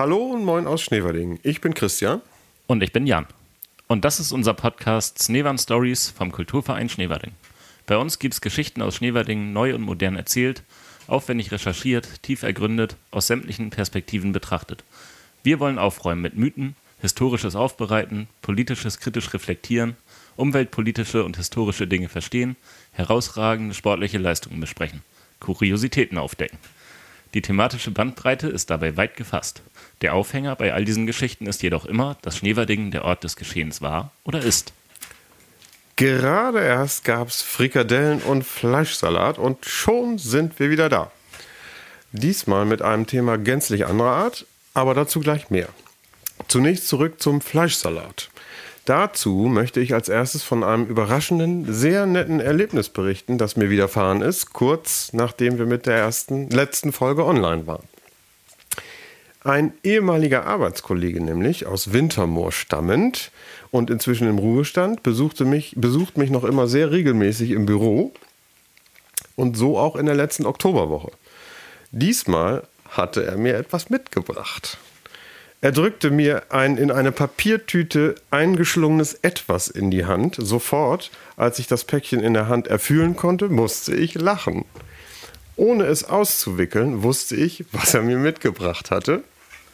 [0.00, 1.40] Hallo und moin aus Schneverding.
[1.42, 2.22] Ich bin Christian.
[2.66, 3.26] Und ich bin Jan.
[3.86, 7.32] Und das ist unser Podcast Schneewand Stories vom Kulturverein Schneverding.
[7.84, 10.62] Bei uns gibt es Geschichten aus Schneverding neu und modern erzählt,
[11.06, 14.84] aufwendig recherchiert, tief ergründet, aus sämtlichen Perspektiven betrachtet.
[15.42, 19.98] Wir wollen aufräumen mit Mythen, historisches Aufbereiten, politisches kritisch reflektieren,
[20.34, 22.56] umweltpolitische und historische Dinge verstehen,
[22.92, 25.02] herausragende sportliche Leistungen besprechen,
[25.40, 26.58] Kuriositäten aufdecken.
[27.34, 29.62] Die thematische Bandbreite ist dabei weit gefasst.
[30.02, 33.80] Der Aufhänger bei all diesen Geschichten ist jedoch immer, dass Schneverdingen der Ort des Geschehens
[33.80, 34.72] war oder ist.
[35.96, 41.10] Gerade erst gab es Frikadellen und Fleischsalat und schon sind wir wieder da.
[42.12, 45.68] Diesmal mit einem Thema gänzlich anderer Art, aber dazu gleich mehr.
[46.48, 48.30] Zunächst zurück zum Fleischsalat.
[48.84, 54.22] Dazu möchte ich als erstes von einem überraschenden, sehr netten Erlebnis berichten, das mir widerfahren
[54.22, 57.84] ist, kurz nachdem wir mit der ersten, letzten Folge online waren.
[59.42, 63.30] Ein ehemaliger Arbeitskollege nämlich, aus Wintermoor stammend
[63.70, 68.12] und inzwischen im Ruhestand, besuchte mich, besucht mich noch immer sehr regelmäßig im Büro
[69.36, 71.12] und so auch in der letzten Oktoberwoche.
[71.90, 74.78] Diesmal hatte er mir etwas mitgebracht.
[75.62, 80.36] Er drückte mir ein in eine Papiertüte eingeschlungenes Etwas in die Hand.
[80.38, 84.64] Sofort, als ich das Päckchen in der Hand erfühlen konnte, musste ich lachen.
[85.56, 89.22] Ohne es auszuwickeln, wusste ich, was er mir mitgebracht hatte.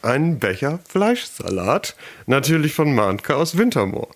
[0.01, 4.09] Einen Becher Fleischsalat, natürlich von Mahnke aus Wintermoor.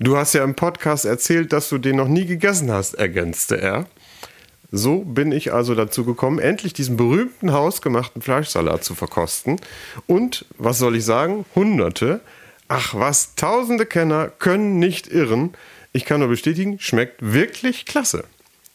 [0.00, 3.86] Du hast ja im Podcast erzählt, dass du den noch nie gegessen hast, ergänzte er.
[4.70, 9.56] So bin ich also dazu gekommen, endlich diesen berühmten hausgemachten Fleischsalat zu verkosten.
[10.06, 12.20] Und, was soll ich sagen, Hunderte,
[12.68, 15.54] ach was, tausende Kenner können nicht irren.
[15.92, 18.24] Ich kann nur bestätigen, schmeckt wirklich klasse.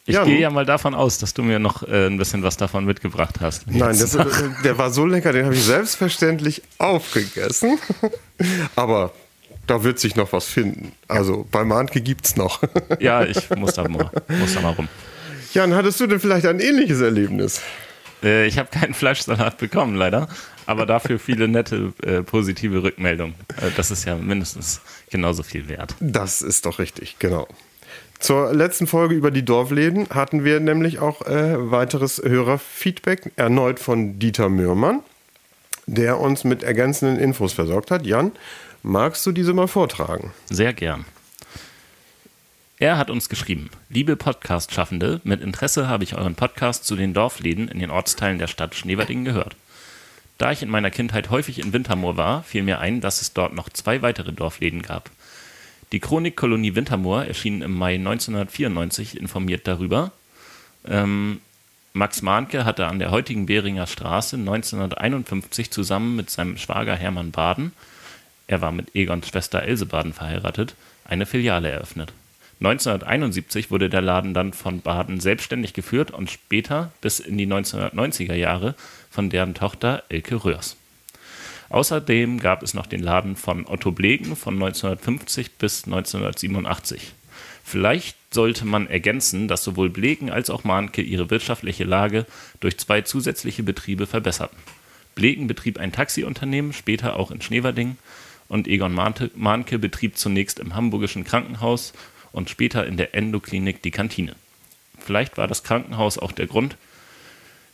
[0.06, 0.26] Ich Jan.
[0.26, 3.36] gehe ja mal davon aus, dass du mir noch äh, ein bisschen was davon mitgebracht
[3.40, 3.68] hast.
[3.68, 4.26] Nein, das, äh,
[4.64, 7.80] der war so lecker, den habe ich selbstverständlich aufgegessen.
[8.76, 9.14] Aber
[9.66, 10.92] da wird sich noch was finden.
[11.08, 12.62] Also bei Mahnke gibt es noch.
[13.00, 14.90] Ja, ich muss da, mal, muss da mal rum.
[15.54, 17.62] Jan, hattest du denn vielleicht ein ähnliches Erlebnis?
[18.24, 20.28] Äh, ich habe keinen Fleischsalat bekommen, leider.
[20.66, 23.36] Aber dafür viele nette, äh, positive Rückmeldungen.
[23.62, 24.82] Äh, das ist ja mindestens
[25.12, 25.94] genauso viel wert.
[26.00, 27.48] Das ist doch richtig, genau.
[28.20, 34.18] Zur letzten Folge über die Dorfläden hatten wir nämlich auch äh, weiteres Hörerfeedback, erneut von
[34.18, 35.02] Dieter Mürmann,
[35.86, 38.08] der uns mit ergänzenden Infos versorgt hat.
[38.08, 38.32] Jan,
[38.82, 40.32] magst du diese mal vortragen?
[40.50, 41.06] Sehr gern.
[42.84, 47.70] Er hat uns geschrieben, liebe Podcast-Schaffende, mit Interesse habe ich euren Podcast zu den Dorfläden
[47.70, 49.56] in den Ortsteilen der Stadt Schneverdingen gehört.
[50.38, 53.54] Da ich in meiner Kindheit häufig in Wintermoor war, fiel mir ein, dass es dort
[53.54, 55.10] noch zwei weitere Dorfläden gab.
[55.94, 60.12] Die Chronik Kolonie Wintermoor erschien im Mai 1994 informiert darüber.
[60.86, 61.40] Ähm,
[61.94, 67.72] Max Mahnke hatte an der heutigen Behringer Straße 1951 zusammen mit seinem Schwager Hermann Baden,
[68.48, 72.12] er war mit Egons Schwester Else Baden verheiratet, eine Filiale eröffnet.
[72.64, 78.36] 1971 wurde der Laden dann von Baden selbstständig geführt und später bis in die 1990er
[78.36, 78.76] Jahre
[79.10, 80.78] von deren Tochter Elke Röhrs.
[81.68, 87.12] Außerdem gab es noch den Laden von Otto Blegen von 1950 bis 1987.
[87.66, 92.26] Vielleicht sollte man ergänzen, dass sowohl Blegen als auch Mahnke ihre wirtschaftliche Lage
[92.62, 94.60] durch zwei zusätzliche Betriebe verbesserten.
[95.16, 97.98] Blegen betrieb ein Taxiunternehmen, später auch in Schneverding,
[98.50, 101.94] und Egon Mahnke betrieb zunächst im Hamburgischen Krankenhaus
[102.34, 104.36] und später in der Endoklinik die Kantine.
[105.00, 106.76] Vielleicht war das Krankenhaus auch der Grund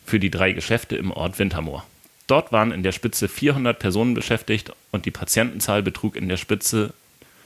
[0.05, 1.85] für die drei Geschäfte im Ort Wintermoor.
[2.27, 6.93] Dort waren in der Spitze 400 Personen beschäftigt und die Patientenzahl betrug in der Spitze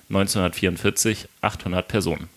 [0.10, 2.28] 1944 800 Personen.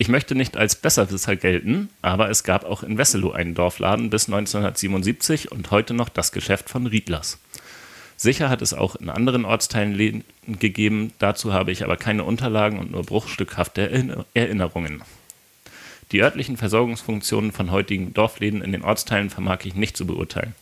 [0.00, 4.26] Ich möchte nicht als Besserwisser gelten, aber es gab auch in Wesselow einen Dorfladen bis
[4.26, 7.38] 1977 und heute noch das Geschäft von Riedlers.
[8.20, 12.80] Sicher hat es auch in anderen Ortsteilen Läden gegeben, dazu habe ich aber keine Unterlagen
[12.80, 13.88] und nur bruchstückhafte
[14.34, 15.02] Erinnerungen.
[16.10, 20.56] Die örtlichen Versorgungsfunktionen von heutigen Dorfläden in den Ortsteilen vermag ich nicht zu beurteilen.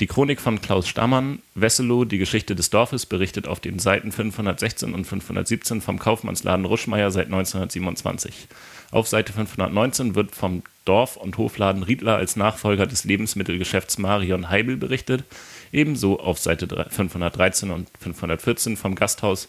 [0.00, 4.92] Die Chronik von Klaus Stammann, Wesselow, die Geschichte des Dorfes, berichtet auf den Seiten 516
[4.92, 8.48] und 517 vom Kaufmannsladen Ruschmeier seit 1927.
[8.90, 14.76] Auf Seite 519 wird vom Dorf- und Hofladen Riedler als Nachfolger des Lebensmittelgeschäfts Marion Heibel
[14.76, 15.24] berichtet,
[15.72, 19.48] ebenso auf Seite 513 und 514 vom Gasthaus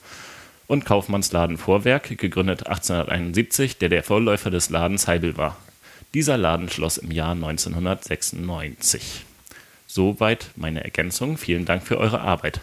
[0.67, 5.57] und Kaufmannsladen Vorwerk, gegründet 1871, der der Vorläufer des Ladens Heibel war.
[6.13, 9.25] Dieser Laden schloss im Jahr 1996.
[9.87, 11.37] Soweit meine Ergänzung.
[11.37, 12.61] Vielen Dank für eure Arbeit.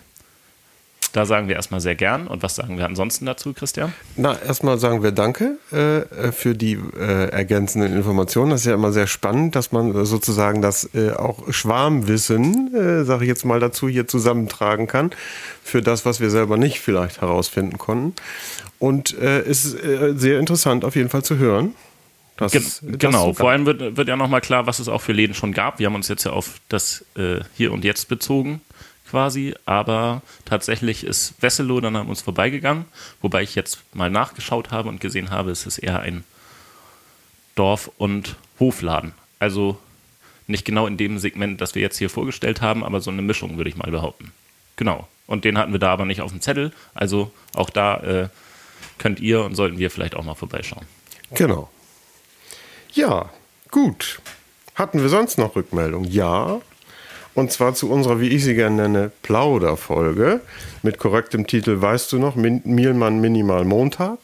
[1.15, 2.27] Da sagen wir erstmal sehr gern.
[2.27, 3.93] Und was sagen wir ansonsten dazu, Christian?
[4.17, 8.51] Na, erstmal sagen wir Danke äh, für die äh, ergänzenden Informationen.
[8.51, 13.23] Das ist ja immer sehr spannend, dass man sozusagen das äh, auch Schwarmwissen, äh, sage
[13.27, 15.11] ich jetzt mal dazu, hier zusammentragen kann
[15.63, 18.17] für das, was wir selber nicht vielleicht herausfinden konnten.
[18.81, 21.75] Und äh, es ist äh, sehr interessant auf jeden Fall zu hören.
[22.39, 25.13] Das, Ge das genau, vor allem wird, wird ja nochmal klar, was es auch für
[25.13, 25.79] Läden schon gab.
[25.79, 28.63] Wir haben uns jetzt ja auf das äh, Hier und Jetzt bezogen
[29.15, 32.85] quasi, aber tatsächlich ist Wesselow dann an uns vorbeigegangen,
[33.23, 36.25] wobei ich jetzt mal nachgeschaut habe und gesehen habe, es ist eher ein
[37.55, 39.13] Dorf- und Hofladen.
[39.39, 39.79] Also
[40.49, 43.57] nicht genau in dem Segment, das wir jetzt hier vorgestellt haben, aber so eine Mischung,
[43.57, 44.33] würde ich mal behaupten.
[44.75, 45.07] Genau.
[45.29, 46.73] Und den hatten wir da aber nicht auf dem Zettel.
[46.93, 48.29] Also auch da äh,
[48.99, 50.87] könnt ihr und sollten wir vielleicht auch mal vorbeischauen.
[51.35, 51.71] Genau.
[52.95, 53.31] Ja,
[53.71, 54.21] gut.
[54.75, 56.11] Hatten wir sonst noch Rückmeldungen?
[56.11, 56.61] Ja.
[57.35, 60.41] Und zwar zu unserer, wie ich sie gerne nenne, Plauderfolge
[60.83, 64.19] mit korrektem Titel Weißt du noch, Min Mielmann Minimal Montag.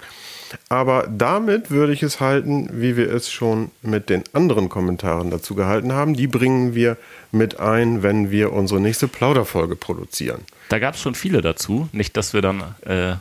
[0.69, 5.55] Aber damit würde ich es halten, wie wir es schon mit den anderen Kommentaren dazu
[5.55, 6.15] gehalten haben.
[6.15, 6.97] Die bringen wir
[7.31, 10.41] mit ein, wenn wir unsere nächste Plauderfolge produzieren.
[10.69, 11.89] Da gab es schon viele dazu.
[11.93, 13.15] Nicht, dass wir dann äh,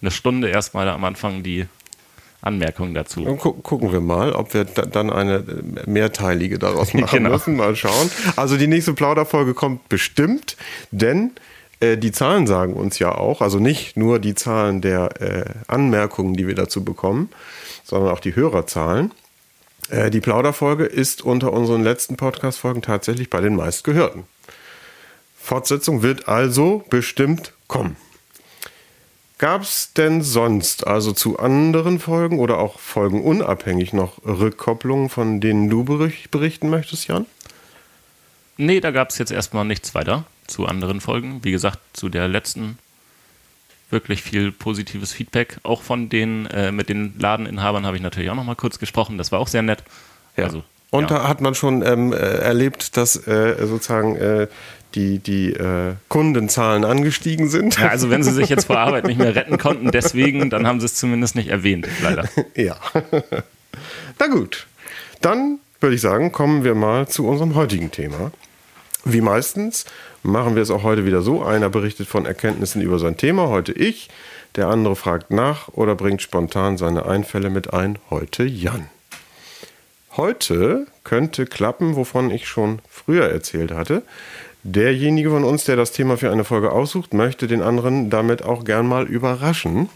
[0.00, 1.66] eine Stunde erstmal am Anfang die
[2.42, 3.24] Anmerkungen dazu.
[3.24, 7.30] Gu gucken wir mal, ob wir da dann eine äh, mehrteilige daraus machen genau.
[7.30, 7.56] müssen.
[7.56, 8.10] Mal schauen.
[8.36, 10.56] Also die nächste Plauderfolge kommt bestimmt,
[10.90, 11.30] denn
[11.80, 16.34] äh, die Zahlen sagen uns ja auch, also nicht nur die Zahlen der äh, Anmerkungen,
[16.34, 17.30] die wir dazu bekommen,
[17.84, 19.12] sondern auch die Hörerzahlen.
[19.88, 24.24] Äh, die Plauderfolge ist unter unseren letzten Podcast-Folgen tatsächlich bei den meistgehörten.
[25.36, 27.96] Fortsetzung wird also bestimmt kommen.
[29.42, 35.40] Gab es denn sonst, also zu anderen Folgen oder auch Folgen unabhängig noch Rückkopplungen, von
[35.40, 37.26] denen du berichten möchtest, Jan?
[38.56, 41.40] Nee, da gab es jetzt erstmal nichts weiter zu anderen Folgen.
[41.42, 42.78] Wie gesagt, zu der letzten
[43.90, 45.58] wirklich viel positives Feedback.
[45.64, 49.18] Auch von den, äh, mit den Ladeninhabern habe ich natürlich auch noch mal kurz gesprochen.
[49.18, 49.82] Das war auch sehr nett.
[50.36, 50.44] Ja.
[50.44, 51.18] Also, und ja.
[51.18, 54.46] da hat man schon ähm, äh, erlebt, dass äh, sozusagen äh,
[54.94, 57.78] die, die äh, Kundenzahlen angestiegen sind.
[57.78, 60.80] Ja, also wenn sie sich jetzt vor Arbeit nicht mehr retten konnten, deswegen, dann haben
[60.80, 62.28] sie es zumindest nicht erwähnt, leider.
[62.54, 62.76] Ja.
[64.18, 64.66] Na gut,
[65.20, 68.30] dann würde ich sagen, kommen wir mal zu unserem heutigen Thema.
[69.04, 69.84] Wie meistens
[70.22, 71.42] machen wir es auch heute wieder so.
[71.42, 74.08] Einer berichtet von Erkenntnissen über sein Thema, heute ich.
[74.54, 78.88] Der andere fragt nach oder bringt spontan seine Einfälle mit ein, heute Jan.
[80.16, 84.02] Heute könnte klappen, wovon ich schon früher erzählt hatte.
[84.64, 88.64] Derjenige von uns, der das Thema für eine Folge aussucht, möchte den anderen damit auch
[88.64, 89.88] gern mal überraschen.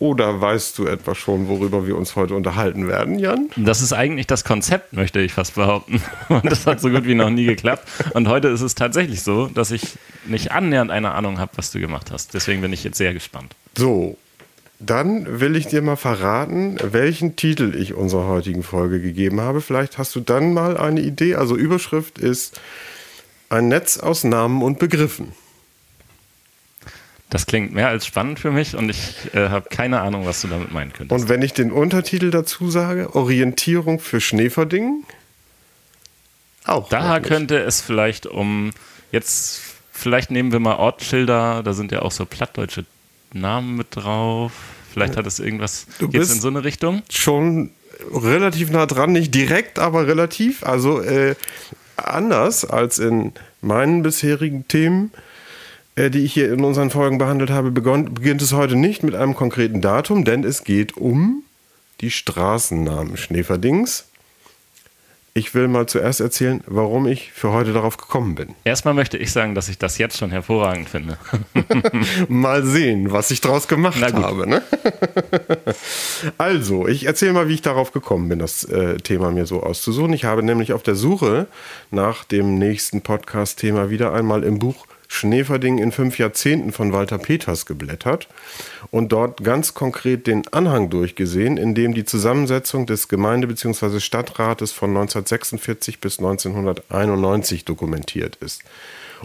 [0.00, 3.48] Oder weißt du etwa schon, worüber wir uns heute unterhalten werden, Jan?
[3.56, 6.02] Das ist eigentlich das Konzept, möchte ich fast behaupten.
[6.28, 7.88] Und das hat so gut wie noch nie geklappt.
[8.12, 11.80] Und heute ist es tatsächlich so, dass ich nicht annähernd eine Ahnung habe, was du
[11.80, 12.34] gemacht hast.
[12.34, 13.54] Deswegen bin ich jetzt sehr gespannt.
[13.76, 14.18] So,
[14.80, 19.60] dann will ich dir mal verraten, welchen Titel ich unserer heutigen Folge gegeben habe.
[19.60, 21.36] Vielleicht hast du dann mal eine Idee.
[21.36, 22.60] Also Überschrift ist
[23.54, 25.32] ein Netz aus Namen und Begriffen.
[27.30, 30.48] Das klingt mehr als spannend für mich und ich äh, habe keine Ahnung, was du
[30.48, 31.20] damit meinen könntest.
[31.20, 35.04] Und wenn ich den Untertitel dazu sage, Orientierung für Schneeverdingen?
[36.64, 36.88] Auch.
[36.88, 38.70] Da könnte es vielleicht um,
[39.10, 39.60] jetzt,
[39.92, 42.84] vielleicht nehmen wir mal Ortsschilder, da sind ja auch so plattdeutsche
[43.32, 44.52] Namen mit drauf.
[44.92, 47.02] Vielleicht hat es irgendwas, geht es in so eine Richtung?
[47.10, 47.72] Schon
[48.12, 50.62] relativ nah dran, nicht direkt, aber relativ.
[50.62, 51.34] Also äh,
[51.96, 55.12] anders als in meinen bisherigen Themen,
[55.96, 59.34] äh, die ich hier in unseren Folgen behandelt habe, beginnt es heute nicht mit einem
[59.34, 61.44] konkreten Datum, denn es geht um
[62.00, 64.06] die Straßennamen Schneeverdings.
[65.36, 68.54] Ich will mal zuerst erzählen, warum ich für heute darauf gekommen bin.
[68.62, 71.18] Erstmal möchte ich sagen, dass ich das jetzt schon hervorragend finde.
[72.28, 74.48] mal sehen, was ich daraus gemacht habe.
[74.48, 74.62] Ne?
[76.38, 80.12] also, ich erzähle mal, wie ich darauf gekommen bin, das äh, Thema mir so auszusuchen.
[80.12, 81.48] Ich habe nämlich auf der Suche
[81.90, 87.66] nach dem nächsten Podcast-Thema wieder einmal im Buch Schneeverding in fünf Jahrzehnten von Walter Peters
[87.66, 88.28] geblättert
[88.90, 94.00] und dort ganz konkret den Anhang durchgesehen, in dem die Zusammensetzung des Gemeinde- bzw.
[94.00, 98.62] Stadtrates von 1946 bis 1991 dokumentiert ist.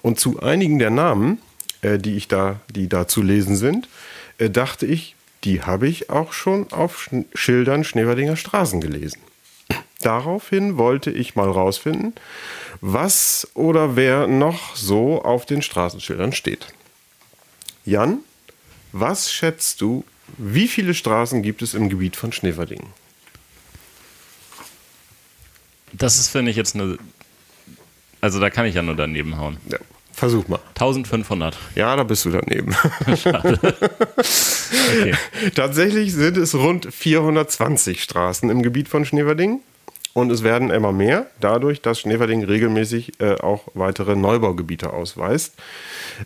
[0.01, 1.39] Und zu einigen der Namen,
[1.81, 3.89] äh, die ich da, die da zu lesen sind,
[4.38, 9.19] äh, dachte ich, die habe ich auch schon auf Sch Schildern Schneeverdinger Straßen gelesen.
[10.01, 12.13] Daraufhin wollte ich mal rausfinden,
[12.82, 16.68] was oder wer noch so auf den Straßenschildern steht.
[17.86, 18.20] Jan,
[18.92, 20.04] was schätzt du,
[20.38, 22.88] wie viele Straßen gibt es im Gebiet von Schneverdingen?
[25.92, 26.98] Das ist, finde ich, jetzt eine.
[28.22, 29.58] Also da kann ich ja nur daneben hauen.
[29.70, 29.80] Ja.
[30.14, 30.60] Versuch mal.
[30.70, 31.58] 1500.
[31.76, 32.76] Ja, da bist du daneben.
[34.90, 35.16] Okay.
[35.56, 39.62] Tatsächlich sind es rund 420 Straßen im Gebiet von Schneverding.
[40.13, 45.54] Und es werden immer mehr, dadurch, dass Schneverding regelmäßig äh, auch weitere Neubaugebiete ausweist.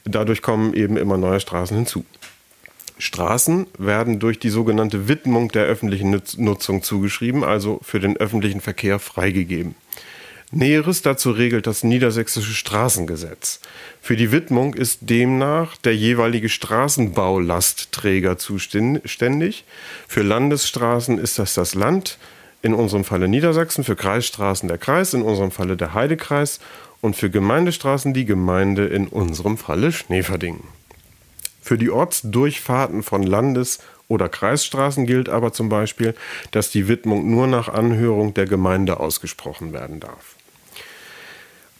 [0.05, 2.05] Dadurch kommen eben immer neue Straßen hinzu.
[2.97, 8.61] Straßen werden durch die sogenannte Widmung der öffentlichen Nutz- Nutzung zugeschrieben, also für den öffentlichen
[8.61, 9.75] Verkehr freigegeben.
[10.51, 13.59] Näheres dazu regelt das Niedersächsische Straßengesetz.
[14.01, 19.65] Für die Widmung ist demnach der jeweilige Straßenbaulastträger zuständig.
[20.07, 22.19] Für Landesstraßen ist das das Land,
[22.63, 26.59] in unserem Falle Niedersachsen, für Kreisstraßen der Kreis, in unserem Falle der Heidekreis
[27.01, 30.61] und für Gemeindestraßen die Gemeinde, in unserem Falle Schneverding.
[31.61, 36.15] Für die Ortsdurchfahrten von Landes- oder Kreisstraßen gilt aber zum Beispiel,
[36.51, 40.35] dass die Widmung nur nach Anhörung der Gemeinde ausgesprochen werden darf.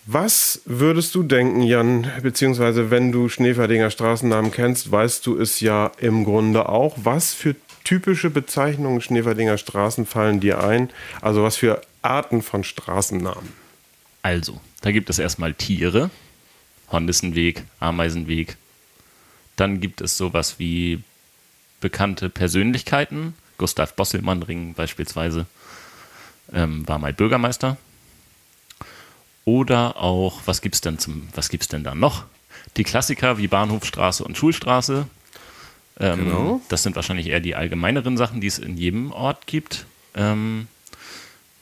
[0.05, 5.91] Was würdest du denken, Jan, beziehungsweise wenn du Schneeferdinger Straßennamen kennst, weißt du es ja
[5.97, 6.97] im Grunde auch.
[7.01, 10.89] Was für typische Bezeichnungen Schneeferdinger Straßen fallen dir ein?
[11.21, 13.53] Also was für Arten von Straßennamen?
[14.21, 16.09] Also, da gibt es erstmal Tiere.
[16.91, 18.57] Hornissenweg, Ameisenweg.
[19.55, 21.03] Dann gibt es sowas wie
[21.81, 23.35] bekannte Persönlichkeiten.
[23.57, 25.45] Gustav Bosselmann-Ring beispielsweise
[26.53, 27.77] ähm, war mal Bürgermeister.
[29.45, 30.97] Oder auch, was gibt's denn
[31.67, 32.25] denn da noch?
[32.77, 35.07] Die Klassiker wie Bahnhofstraße und Schulstraße.
[35.99, 36.61] Ähm, Genau.
[36.69, 39.85] Das sind wahrscheinlich eher die allgemeineren Sachen, die es in jedem Ort gibt.
[40.15, 40.67] Ähm,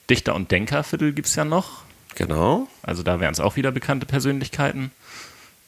[0.09, 1.83] Dichter- und Denkerviertel gibt es ja noch.
[2.15, 2.67] Genau.
[2.83, 4.91] Also da wären es auch wieder bekannte Persönlichkeiten.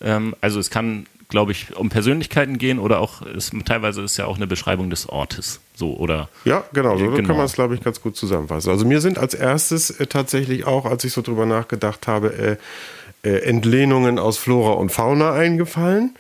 [0.01, 4.25] Ähm, also es kann, glaube ich, um Persönlichkeiten gehen oder auch, es, teilweise ist ja
[4.25, 5.61] auch eine Beschreibung des Ortes.
[5.75, 7.27] So, oder Ja, genau, so Genau.
[7.27, 8.69] kann man es, glaube ich, ganz gut zusammenfassen.
[8.69, 12.57] Also mir sind als erstes äh, tatsächlich auch, als ich so drüber nachgedacht habe,
[13.23, 16.15] äh, äh, Entlehnungen aus Flora und Fauna eingefallen.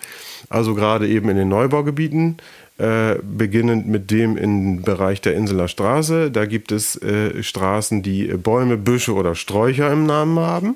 [0.53, 2.37] Also gerade eben in den Neubaugebieten,
[2.77, 6.29] äh, beginnend mit dem im Bereich der Inseler Straße.
[6.29, 10.75] Da gibt es äh, Straßen, die äh, Bäume, Büsche oder Sträucher im Namen haben.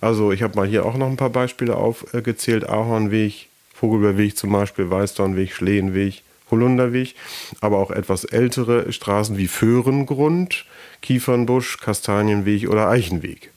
[0.00, 2.68] Also ich habe mal hier auch noch ein paar Beispiele aufgezählt.
[2.68, 7.14] Ahornweg, Vogelbeerweg zum Beispiel, Weißdornweg, Schlehenweg, Holunderweg,
[7.60, 10.66] aber auch etwas ältere Straßen wie Föhrengrund,
[11.02, 13.53] Kiefernbusch, Kastanienweg oder Eichenweg.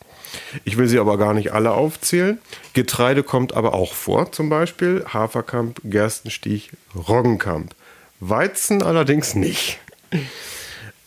[0.63, 2.37] Ich will sie aber gar nicht alle aufzählen.
[2.73, 7.73] Getreide kommt aber auch vor, zum Beispiel Haferkamp, Gerstenstich, Roggenkamp.
[8.19, 9.79] Weizen allerdings nicht.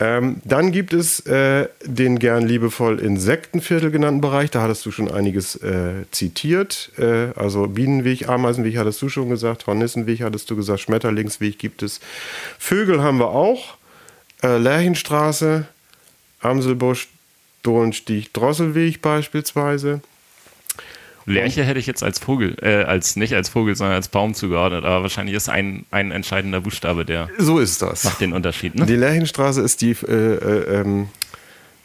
[0.00, 4.50] Ähm, dann gibt es äh, den gern liebevoll Insektenviertel genannten Bereich.
[4.50, 6.91] Da hattest du schon einiges äh, zitiert.
[6.99, 12.00] Äh, also Bienenweg, Ameisenweg hattest du schon gesagt, Hornissenweg hattest du gesagt, Schmetterlingsweg gibt es.
[12.59, 13.77] Vögel haben wir auch.
[14.43, 15.67] Äh, Lerchenstraße,
[16.41, 17.09] Amselbusch,
[17.62, 20.00] Dohlenstich, Drosselweg beispielsweise.
[21.26, 24.85] Lerche hätte ich jetzt als Vogel, äh, als nicht als Vogel, sondern als Baum zugeordnet,
[24.85, 28.05] aber wahrscheinlich ist ein, ein entscheidender Buchstabe, der So ist das.
[28.05, 28.75] macht den Unterschied.
[28.75, 28.87] Ne?
[28.87, 31.09] Die Lerchenstraße ist die, äh, äh, ähm,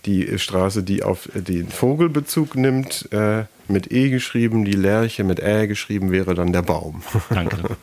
[0.05, 5.67] die Straße, die auf den Vogelbezug nimmt, äh, mit E geschrieben, die Lerche mit Ä
[5.67, 7.03] geschrieben wäre dann der Baum.
[7.29, 7.57] Danke.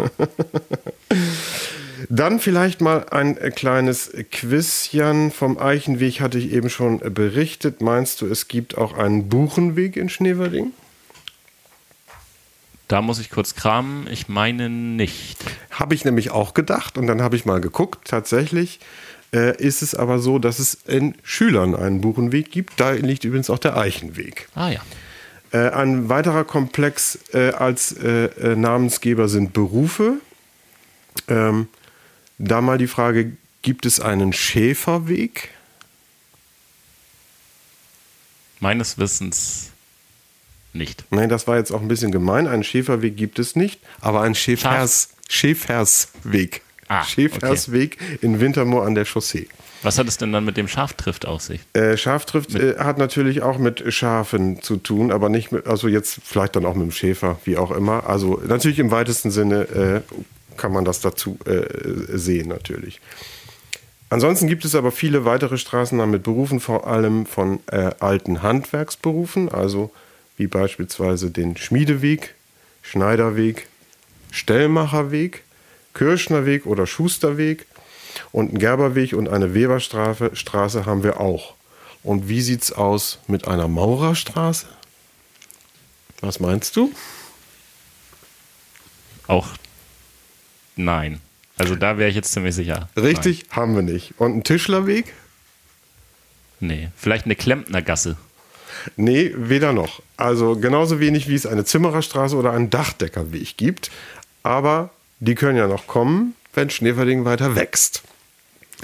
[2.08, 7.80] Dann vielleicht mal ein kleines Quizchen vom Eichenweg hatte ich eben schon berichtet.
[7.80, 10.72] Meinst du, es gibt auch einen Buchenweg in Schneverding?
[12.88, 14.06] Da muss ich kurz kramen.
[14.10, 15.38] Ich meine nicht.
[15.70, 18.08] Habe ich nämlich auch gedacht und dann habe ich mal geguckt.
[18.08, 18.80] Tatsächlich
[19.34, 22.78] äh, ist es aber so, dass es in Schülern einen Buchenweg gibt.
[22.78, 24.48] Da liegt übrigens auch der Eichenweg.
[24.54, 24.80] Ah ja.
[25.52, 30.14] Äh, ein weiterer Komplex äh, als äh, äh, Namensgeber sind Berufe.
[31.28, 31.68] Ähm,
[32.42, 33.32] da mal die Frage,
[33.62, 35.50] gibt es einen Schäferweg?
[38.60, 39.70] Meines Wissens
[40.72, 41.04] nicht.
[41.10, 42.46] Nein, das war jetzt auch ein bisschen gemein.
[42.46, 46.62] Einen Schäferweg gibt es nicht, aber einen Schäfers, Schäfersweg.
[46.88, 49.48] Ah, Schäfersweg in Wintermoor an der Chaussee.
[49.82, 51.60] Was hat es denn dann mit dem Schaftrift auf sich?
[51.72, 56.20] Äh, Schaftrift äh, hat natürlich auch mit Schafen zu tun, aber nicht mit, also jetzt
[56.24, 58.06] vielleicht dann auch mit dem Schäfer, wie auch immer.
[58.06, 60.14] Also natürlich im weitesten Sinne äh,
[60.56, 63.00] kann man das dazu äh, sehen, natürlich.
[64.12, 69.48] Ansonsten gibt es aber viele weitere Straßennamen mit Berufen, vor allem von äh, alten Handwerksberufen,
[69.48, 69.90] also
[70.36, 72.34] wie beispielsweise den Schmiedeweg,
[72.82, 73.68] Schneiderweg,
[74.30, 75.44] Stellmacherweg,
[75.94, 77.66] Kirschnerweg oder Schusterweg
[78.32, 81.54] und einen Gerberweg und eine Weberstraße Straße haben wir auch.
[82.02, 84.66] Und wie sieht's aus mit einer Maurerstraße?
[86.20, 86.92] Was meinst du?
[89.26, 89.48] Auch
[90.76, 91.20] nein.
[91.58, 92.88] Also da wäre ich jetzt ziemlich sicher.
[92.96, 94.14] Richtig, haben wir nicht.
[94.18, 95.06] Und einen Tischlerweg?
[95.06, 95.14] Nein.
[96.62, 96.88] Nee.
[96.96, 98.16] Vielleicht eine Klempnergasse.
[98.96, 100.00] Nee, weder noch.
[100.16, 103.90] Also genauso wenig wie es eine Zimmererstraße oder einen Dachdeckerweg gibt.
[104.44, 108.02] Aber die können ja noch kommen, wenn Schneeverding weiter wächst.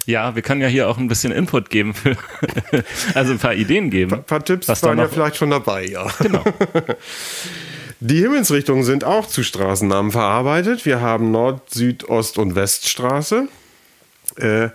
[0.06, 2.16] Ja, wir können ja hier auch ein bisschen Input geben, für,
[3.14, 4.14] also ein paar Ideen geben.
[4.14, 6.06] Ein paar Tipps waren ja vielleicht schon dabei, ja.
[6.20, 6.44] Genau.
[8.00, 10.86] Die Himmelsrichtungen sind auch zu Straßennamen verarbeitet.
[10.86, 13.48] Wir haben Nord-, Süd-, Ost- und Weststraße.
[14.36, 14.68] Äh,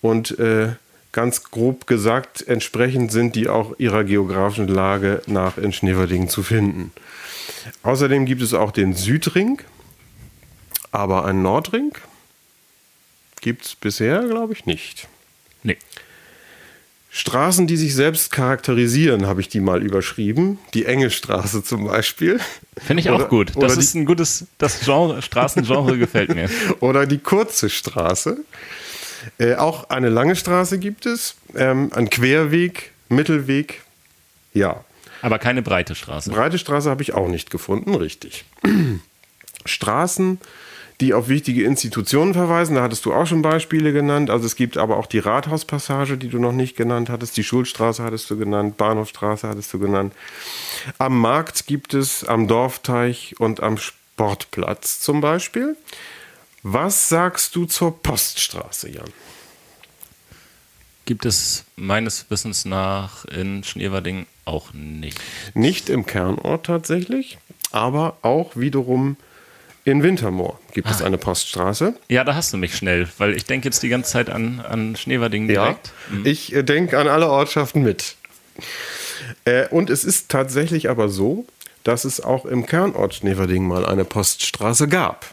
[0.00, 0.74] und äh,
[1.10, 6.92] ganz grob gesagt, entsprechend sind die auch ihrer geografischen Lage nach in Schneverdingen zu finden.
[7.82, 9.60] Außerdem gibt es auch den Südring,
[10.92, 11.92] aber einen Nordring
[13.40, 15.08] gibt es bisher, glaube ich, nicht.
[15.62, 15.78] Nee.
[17.16, 20.58] Straßen, die sich selbst charakterisieren, habe ich die mal überschrieben.
[20.74, 22.38] Die Engelstraße zum Beispiel.
[22.76, 23.52] Finde ich auch oder, gut.
[23.58, 26.50] Das ist ein gutes, das Genre, Straßengenre gefällt mir.
[26.80, 28.36] Oder die kurze Straße.
[29.38, 31.36] Äh, auch eine lange Straße gibt es.
[31.54, 33.82] Ähm, ein Querweg, Mittelweg.
[34.52, 34.84] Ja.
[35.22, 36.30] Aber keine breite Straße.
[36.30, 38.44] Breite Straße habe ich auch nicht gefunden, richtig.
[39.64, 40.38] Straßen
[41.00, 42.76] die auf wichtige Institutionen verweisen.
[42.76, 44.30] Da hattest du auch schon Beispiele genannt.
[44.30, 47.36] Also es gibt aber auch die Rathauspassage, die du noch nicht genannt hattest.
[47.36, 48.76] Die Schulstraße hattest du genannt.
[48.76, 50.14] Bahnhofstraße hattest du genannt.
[50.98, 55.76] Am Markt gibt es, am Dorfteich und am Sportplatz zum Beispiel.
[56.62, 59.12] Was sagst du zur Poststraße, Jan?
[61.04, 65.20] Gibt es meines Wissens nach in Schneewerding auch nicht.
[65.54, 67.38] Nicht im Kernort tatsächlich,
[67.70, 69.16] aber auch wiederum
[69.86, 70.90] in Wintermoor gibt ah.
[70.90, 71.94] es eine Poststraße.
[72.08, 74.96] Ja, da hast du mich schnell, weil ich denke jetzt die ganze Zeit an, an
[74.96, 75.92] Schneverding direkt.
[76.10, 76.26] Ja, mhm.
[76.26, 78.16] ich äh, denke an alle Ortschaften mit.
[79.44, 81.46] Äh, und es ist tatsächlich aber so,
[81.84, 85.32] dass es auch im Kernort Schneverding mal eine Poststraße gab.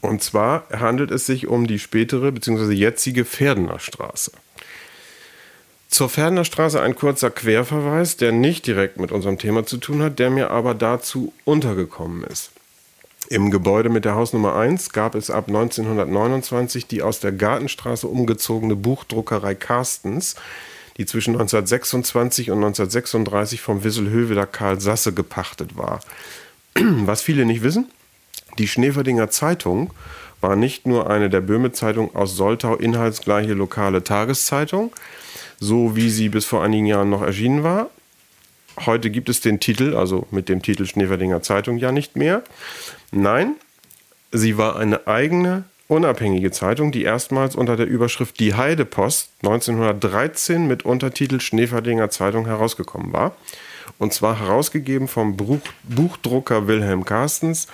[0.00, 2.72] Und zwar handelt es sich um die spätere bzw.
[2.72, 4.32] jetzige Pferdener Straße.
[5.90, 10.18] Zur Pferdener Straße ein kurzer Querverweis, der nicht direkt mit unserem Thema zu tun hat,
[10.18, 12.52] der mir aber dazu untergekommen ist.
[13.32, 18.74] Im Gebäude mit der Hausnummer 1 gab es ab 1929 die aus der Gartenstraße umgezogene
[18.74, 20.34] Buchdruckerei Carstens,
[20.96, 26.00] die zwischen 1926 und 1936 vom Wisselhöveler Karl Sasse gepachtet war.
[26.74, 27.88] Was viele nicht wissen,
[28.58, 29.92] die Schneeferdinger Zeitung
[30.40, 34.90] war nicht nur eine der Böhme-Zeitung aus Soltau inhaltsgleiche lokale Tageszeitung,
[35.60, 37.90] so wie sie bis vor einigen Jahren noch erschienen war.
[38.86, 42.42] Heute gibt es den Titel, also mit dem Titel Schneeferdinger Zeitung ja nicht mehr,
[43.10, 43.56] Nein,
[44.30, 50.84] sie war eine eigene, unabhängige Zeitung, die erstmals unter der Überschrift Die Heidepost 1913 mit
[50.84, 53.34] Untertitel Schneeferdinger Zeitung herausgekommen war.
[53.98, 57.66] Und zwar herausgegeben vom Buch Buchdrucker Wilhelm Carstens,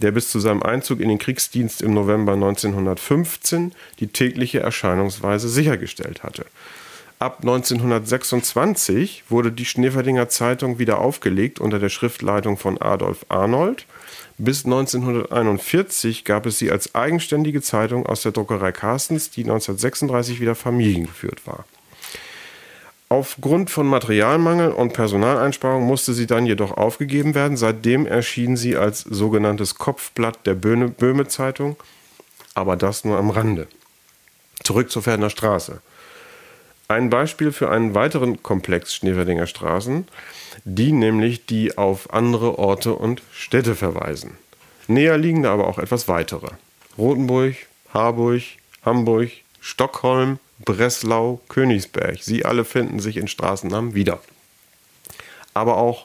[0.00, 6.22] der bis zu seinem Einzug in den Kriegsdienst im November 1915 die tägliche Erscheinungsweise sichergestellt
[6.22, 6.46] hatte.
[7.18, 13.86] Ab 1926 wurde die Schneeferdinger Zeitung wieder aufgelegt unter der Schriftleitung von Adolf Arnold
[14.36, 20.54] bis 1941 gab es sie als eigenständige Zeitung aus der Druckerei Carstens, die 1936 wieder
[20.54, 21.64] familiengeführt war.
[23.08, 27.56] Aufgrund von Materialmangel und Personaleinsparung musste sie dann jedoch aufgegeben werden.
[27.56, 31.76] Seitdem erschien sie als sogenanntes Kopfblatt der Böhme Zeitung,
[32.54, 33.68] aber das nur am Rande.
[34.64, 35.80] Zurück zur Pferdener Straße.
[36.88, 40.06] Ein Beispiel für einen weiteren Komplex Schneeverdinger Straßen
[40.64, 44.32] die nämlich die auf andere Orte und Städte verweisen.
[44.86, 46.48] Näher liegende aber auch etwas weitere.
[46.98, 47.54] Rothenburg,
[47.92, 48.42] Harburg,
[48.84, 52.18] Hamburg, Stockholm, Breslau, Königsberg.
[52.22, 54.20] Sie alle finden sich in Straßennamen wieder.
[55.54, 56.04] Aber auch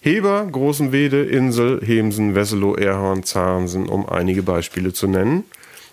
[0.00, 5.44] Heber, Großenwede, Insel, Hemsen, Wesselow, Erhorn, Zahnsen, um einige Beispiele zu nennen,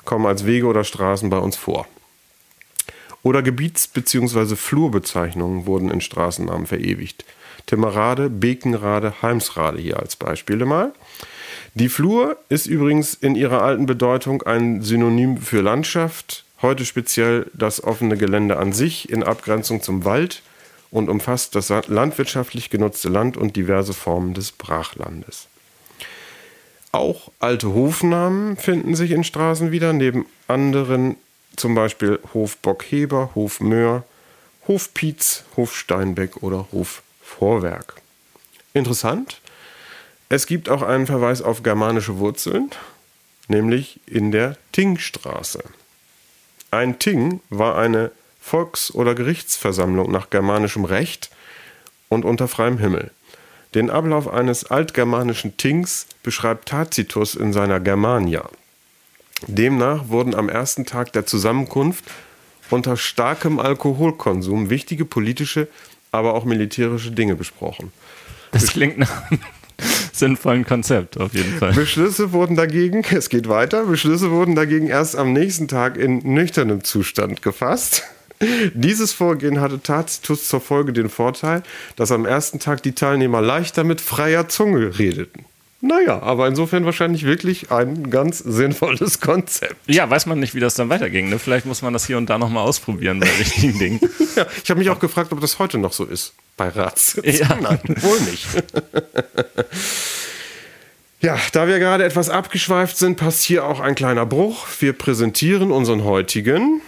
[0.04, 1.88] kommen als Wege oder Straßen bei uns vor.
[3.24, 4.56] Oder Gebiets- bzw.
[4.56, 7.26] Flurbezeichnungen wurden in Straßennamen verewigt.
[7.66, 10.94] Timmerade, Bekenrade, Heimsrade hier als Beispiele mal.
[11.76, 17.84] Die Flur ist übrigens in ihrer alten Bedeutung ein Synonym für Landschaft, heute speziell das
[17.84, 20.42] offene Gelände an sich in Abgrenzung zum Wald
[20.92, 25.48] und umfasst das landwirtschaftlich genutzte Land und diverse Formen des Brachlandes.
[26.92, 31.18] Auch alte Hofnamen finden sich in Straßen wieder, neben anderen
[31.56, 34.04] zum Beispiel Hof Bockheber, Hof Möhr,
[34.68, 38.02] Hof Pietz, Hof Steinbeck oder Hof Vorwerk.
[38.74, 39.42] Interessant,
[40.30, 42.70] es gibt auch einen Verweis auf germanische Wurzeln,
[43.48, 45.64] nämlich in der Tingstraße.
[46.72, 51.30] Ein Ting war eine Volks- oder Gerichtsversammlung nach germanischem Recht
[52.10, 53.12] und unter freiem Himmel.
[53.76, 58.50] Den Ablauf eines altgermanischen Tings beschreibt Tacitus in seiner Germania.
[59.48, 62.06] Demnach wurden am ersten Tag der Zusammenkunft
[62.70, 65.68] unter starkem Alkoholkonsum wichtige politische
[66.12, 67.92] aber auch militärische Dinge besprochen.
[68.52, 69.40] Das klingt nach einem
[70.14, 71.74] sinnvollen Konzept, auf jeden Fall.
[71.74, 76.84] Beschlüsse wurden dagegen, es geht weiter, Beschlüsse wurden dagegen erst am nächsten Tag in nüchternem
[76.84, 78.04] Zustand gefasst.
[78.74, 81.62] Dieses Vorgehen hatte Tacitus zur Folge den Vorteil,
[81.98, 85.46] dass am ersten Tag die Teilnehmer leichter mit freier Zunge redeten.
[85.82, 89.78] Naja, aber insofern wahrscheinlich wirklich ein ganz sinnvolles Konzept.
[89.88, 91.30] Ja, weiß man nicht, wie das dann weiterging.
[91.30, 91.40] Ne?
[91.40, 94.00] Vielleicht muss man das hier und da nochmal ausprobieren bei richtigen Dingen.
[94.36, 97.30] ja, ich habe mich auch gefragt, ob das heute noch so ist bei Ratssitzungen.
[97.40, 97.58] Ja.
[97.62, 98.46] Nein, wohl nicht.
[101.22, 104.68] ja, da wir gerade etwas abgeschweift sind, passt hier auch ein kleiner Bruch.
[104.80, 106.82] Wir präsentieren unseren heutigen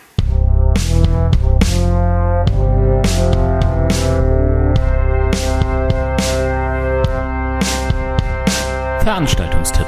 [9.03, 9.87] Veranstaltungstipp.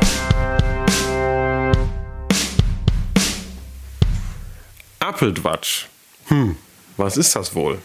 [4.99, 5.85] Appeltwatsch.
[6.29, 6.57] Hm,
[6.97, 7.77] was ist das wohl?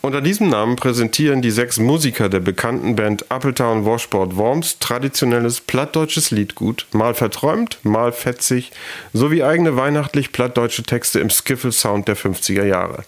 [0.00, 6.30] Unter diesem Namen präsentieren die sechs Musiker der bekannten Band Appletown Washboard Worms traditionelles plattdeutsches
[6.30, 8.72] Liedgut, mal verträumt, mal fetzig,
[9.12, 13.04] sowie eigene weihnachtlich plattdeutsche Texte im Skiffle-Sound der 50er Jahre.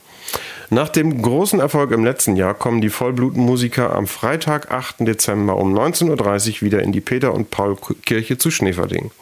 [0.69, 4.97] Nach dem großen Erfolg im letzten Jahr kommen die Vollblutmusiker am Freitag, 8.
[5.01, 9.13] Dezember um 19.30 Uhr wieder in die Peter- und Paul-Kirche zu Schneverding.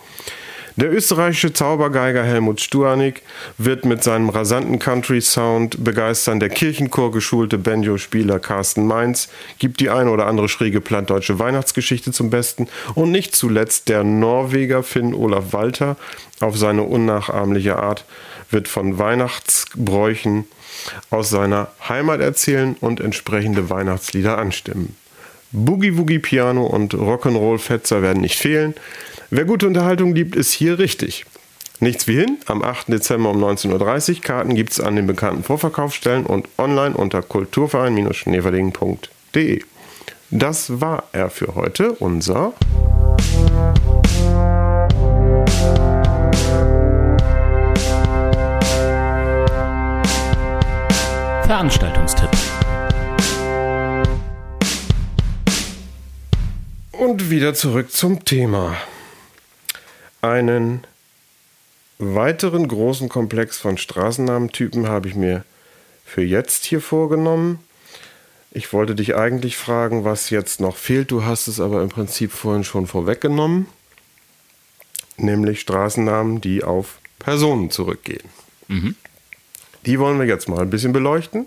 [0.76, 3.22] Der österreichische Zaubergeiger Helmut Stuanik
[3.58, 6.40] wird mit seinem rasanten Country-Sound begeistern.
[6.40, 9.28] Der Kirchenchor geschulte Banjo-Spieler Carsten Mainz
[9.58, 12.68] gibt die eine oder andere schräge plattdeutsche Weihnachtsgeschichte zum Besten.
[12.94, 15.96] Und nicht zuletzt der Norweger Finn Olaf Walter
[16.40, 18.04] auf seine unnachahmliche Art
[18.50, 20.46] wird von Weihnachtsbräuchen
[21.10, 24.96] aus seiner Heimat erzählen und entsprechende Weihnachtslieder anstimmen.
[25.52, 28.74] Boogie Woogie Piano und Rock'n'Roll Fetzer werden nicht fehlen.
[29.30, 31.26] Wer gute Unterhaltung liebt, ist hier richtig.
[31.80, 32.88] Nichts wie hin, am 8.
[32.88, 34.22] Dezember um 19.30 Uhr.
[34.22, 39.62] Karten gibt es an den bekannten Vorverkaufsstellen und online unter kulturverein-schneverding.de.
[40.30, 42.54] Das war er für heute, unser
[51.46, 52.30] Veranstaltungstipp.
[56.92, 58.78] Und wieder zurück zum Thema.
[60.22, 60.86] Einen
[61.98, 65.44] weiteren großen Komplex von Straßennamentypen habe ich mir
[66.06, 67.58] für jetzt hier vorgenommen.
[68.50, 71.10] Ich wollte dich eigentlich fragen, was jetzt noch fehlt.
[71.10, 73.66] Du hast es aber im Prinzip vorhin schon vorweggenommen.
[75.18, 78.30] Nämlich Straßennamen, die auf Personen zurückgehen.
[78.68, 78.96] Mhm.
[79.86, 81.46] Die wollen wir jetzt mal ein bisschen beleuchten.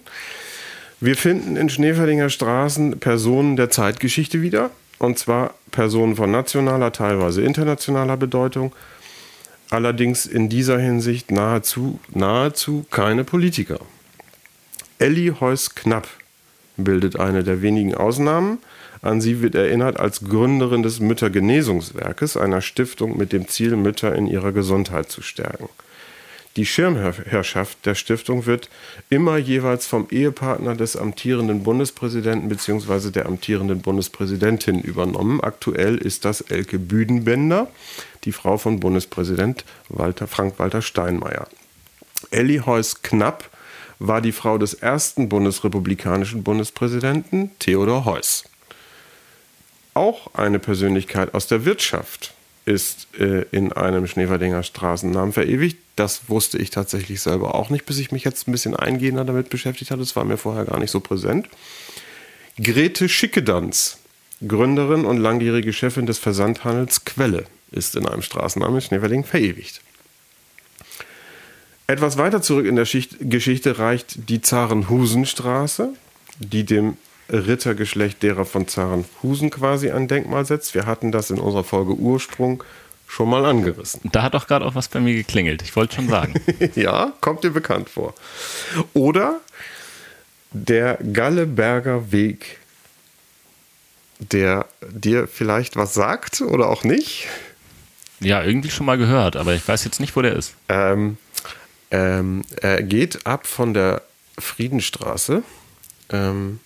[1.00, 4.72] Wir finden in Schneeferdinger Straßen Personen der Zeitgeschichte wieder.
[5.00, 8.74] Und zwar Personen von nationaler, teilweise internationaler Bedeutung.
[9.70, 13.80] Allerdings in dieser Hinsicht nahezu, nahezu keine Politiker.
[14.98, 16.08] Elli Heuss-Knapp
[16.78, 18.60] bildet eine der wenigen Ausnahmen.
[19.02, 24.28] An sie wird erinnert als Gründerin des Müttergenesungswerkes, einer Stiftung mit dem Ziel, Mütter in
[24.28, 25.70] ihrer Gesundheit zu stärken.
[26.58, 28.68] Die Schirmherrschaft der Stiftung wird
[29.12, 33.12] immer jeweils vom Ehepartner des amtierenden Bundespräsidenten bzw.
[33.12, 35.40] der amtierenden Bundespräsidentin übernommen.
[35.40, 37.68] Aktuell ist das Elke Büdenbender,
[38.24, 41.48] die Frau von Bundespräsident Walter, Frank-Walter Steinmeier.
[42.32, 43.52] Elli Heuss-Knapp
[44.00, 48.46] war die Frau des ersten bundesrepublikanischen Bundespräsidenten Theodor Heuss.
[49.94, 52.34] Auch eine Persönlichkeit aus der Wirtschaft
[52.66, 55.78] ist äh, in einem Schneeverdinger Straßennamen verewigt.
[55.98, 59.50] Das wusste ich tatsächlich selber auch nicht, bis ich mich jetzt ein bisschen eingehender damit
[59.50, 60.02] beschäftigt hatte.
[60.02, 61.50] Das war mir vorher gar nicht so präsent.
[62.62, 63.98] Grete Schickedanz,
[64.48, 69.82] Gründerin und langjährige Chefin des Versandhandels Quelle, ist in einem Straßennamen in Schneeverding verewigt.
[71.88, 75.94] Etwas weiter zurück in der Schicht Geschichte reicht die Zarenhusenstraße,
[76.38, 76.98] die dem
[77.30, 80.76] Rittergeschlecht derer von Zarenhusen quasi ein Denkmal setzt.
[80.76, 82.64] Wir hatten das in unserer Folge Ursprung
[83.08, 84.02] schon mal angerissen.
[84.12, 85.62] Da hat doch gerade auch was bei mir geklingelt.
[85.62, 86.34] Ich wollte schon sagen.
[86.76, 88.14] ja, kommt dir bekannt vor.
[88.94, 89.40] Oder
[90.52, 92.60] der Galleberger Weg,
[94.20, 97.28] der dir vielleicht was sagt oder auch nicht.
[98.20, 100.56] Ja, irgendwie schon mal gehört, aber ich weiß jetzt nicht, wo der ist.
[100.70, 101.18] Ähm,
[101.92, 104.02] ähm, er geht ab von der
[104.40, 105.44] Friedenstraße
[106.10, 106.60] ähm,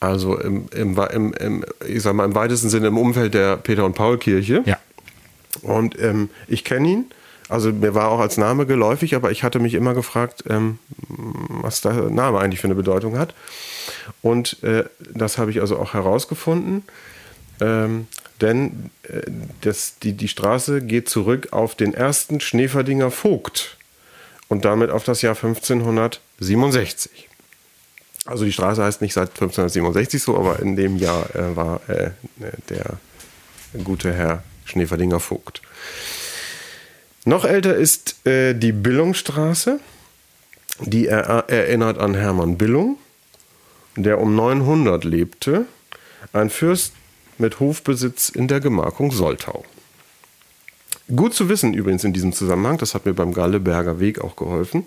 [0.00, 3.84] also im, im, im, im, ich sag mal, im weitesten Sinne im Umfeld der Peter-
[3.84, 4.62] und Paul-Kirche.
[4.64, 4.78] Ja.
[5.62, 7.10] Und ähm, ich kenne ihn.
[7.48, 11.80] Also mir war auch als Name geläufig, aber ich hatte mich immer gefragt, ähm, was
[11.80, 13.34] der Name eigentlich für eine Bedeutung hat.
[14.20, 16.82] Und äh, das habe ich also auch herausgefunden.
[17.60, 18.06] Ähm,
[18.40, 19.22] denn äh,
[19.62, 23.78] das, die, die Straße geht zurück auf den ersten Schneeferdinger Vogt
[24.48, 27.28] und damit auf das Jahr 1567.
[28.26, 32.10] Also die Straße heißt nicht seit 1567 so, aber in dem Jahr äh, war äh,
[32.68, 32.98] der
[33.82, 35.62] gute Herr Schneeferdinger Vogt.
[37.24, 39.80] Noch älter ist äh, die Billungstraße.
[40.80, 42.98] Die er, erinnert an Hermann Billung,
[43.96, 45.66] der um 900 lebte,
[46.32, 46.92] ein Fürst
[47.36, 49.64] mit Hofbesitz in der Gemarkung Soltau.
[51.14, 54.84] Gut zu wissen übrigens in diesem Zusammenhang, das hat mir beim Galleberger Weg auch geholfen.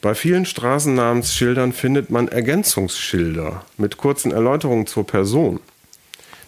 [0.00, 5.60] Bei vielen Straßennamensschildern findet man Ergänzungsschilder mit kurzen Erläuterungen zur Person.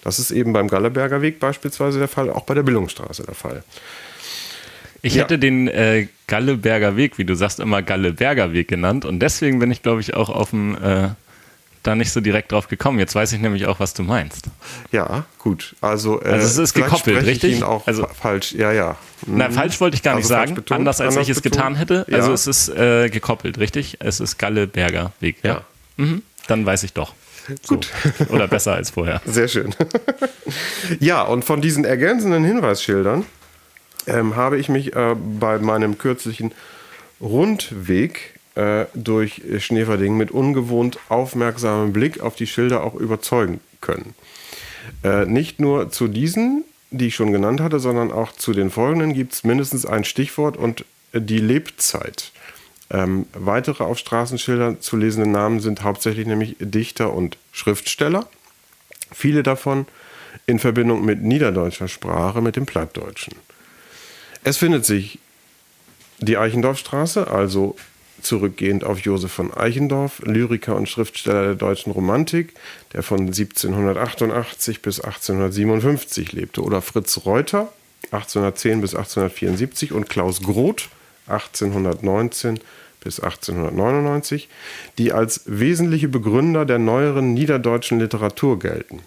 [0.03, 3.63] Das ist eben beim Galleberger Weg beispielsweise der Fall, auch bei der Billungsstraße der Fall.
[5.03, 5.23] Ich ja.
[5.23, 9.71] hätte den äh, Galleberger Weg, wie du sagst, immer Galleberger Weg genannt und deswegen bin
[9.71, 11.09] ich, glaube ich, auch auf dem äh,
[11.83, 12.99] da nicht so direkt drauf gekommen.
[12.99, 14.47] Jetzt weiß ich nämlich auch, was du meinst.
[14.93, 15.75] Ja, gut.
[15.81, 17.65] Also, äh, also es ist gekoppelt, richtig?
[17.65, 18.53] Also falsch.
[18.53, 18.97] Ja, ja.
[19.27, 19.39] Mhm.
[19.39, 20.55] Na, falsch wollte ich gar nicht also sagen.
[20.55, 21.57] Betont, anders als anders ich es betont.
[21.57, 22.05] getan hätte.
[22.09, 22.19] Ja.
[22.19, 23.97] Also es ist äh, gekoppelt, richtig?
[24.01, 25.39] Es ist Galleberger Weg.
[25.43, 25.55] Ja.
[25.55, 25.63] ja.
[25.97, 26.23] Mhm.
[26.49, 27.15] Dann weiß ich doch.
[27.63, 27.75] So.
[27.75, 27.91] Gut.
[28.29, 29.21] Oder besser als vorher.
[29.25, 29.75] Sehr schön.
[31.01, 33.25] ja, und von diesen ergänzenden Hinweisschildern
[34.07, 36.53] ähm, habe ich mich äh, bei meinem kürzlichen
[37.21, 44.15] Rundweg äh, durch Schneverding mit ungewohnt aufmerksamem Blick auf die Schilder auch überzeugen können.
[45.05, 49.15] Äh, nicht nur zu diesen, die ich schon genannt hatte, sondern auch zu den folgenden
[49.15, 52.33] gibt es mindestens ein Stichwort und die Lebzeit.
[52.91, 58.27] Ähm, weitere auf Straßenschildern zu lesende Namen sind hauptsächlich nämlich Dichter und Schriftsteller.
[59.13, 59.87] Viele davon
[60.47, 63.35] in Verbindung mit niederdeutscher Sprache, mit dem Plattdeutschen.
[64.43, 65.19] Es findet sich
[66.19, 67.77] die Eichendorfstraße, also
[68.23, 72.55] zurückgehend auf Josef von Eichendorff, Lyriker und Schriftsteller der deutschen Romantik,
[72.93, 77.73] der von 1788 bis 1857 lebte, oder Fritz Reuter,
[78.13, 80.89] 1810 bis 1874 und Klaus Groth,
[81.27, 82.61] 1819
[83.01, 84.49] bis 1899,
[84.99, 89.01] die als wesentliche Begründer der neueren niederdeutschen Literatur gelten.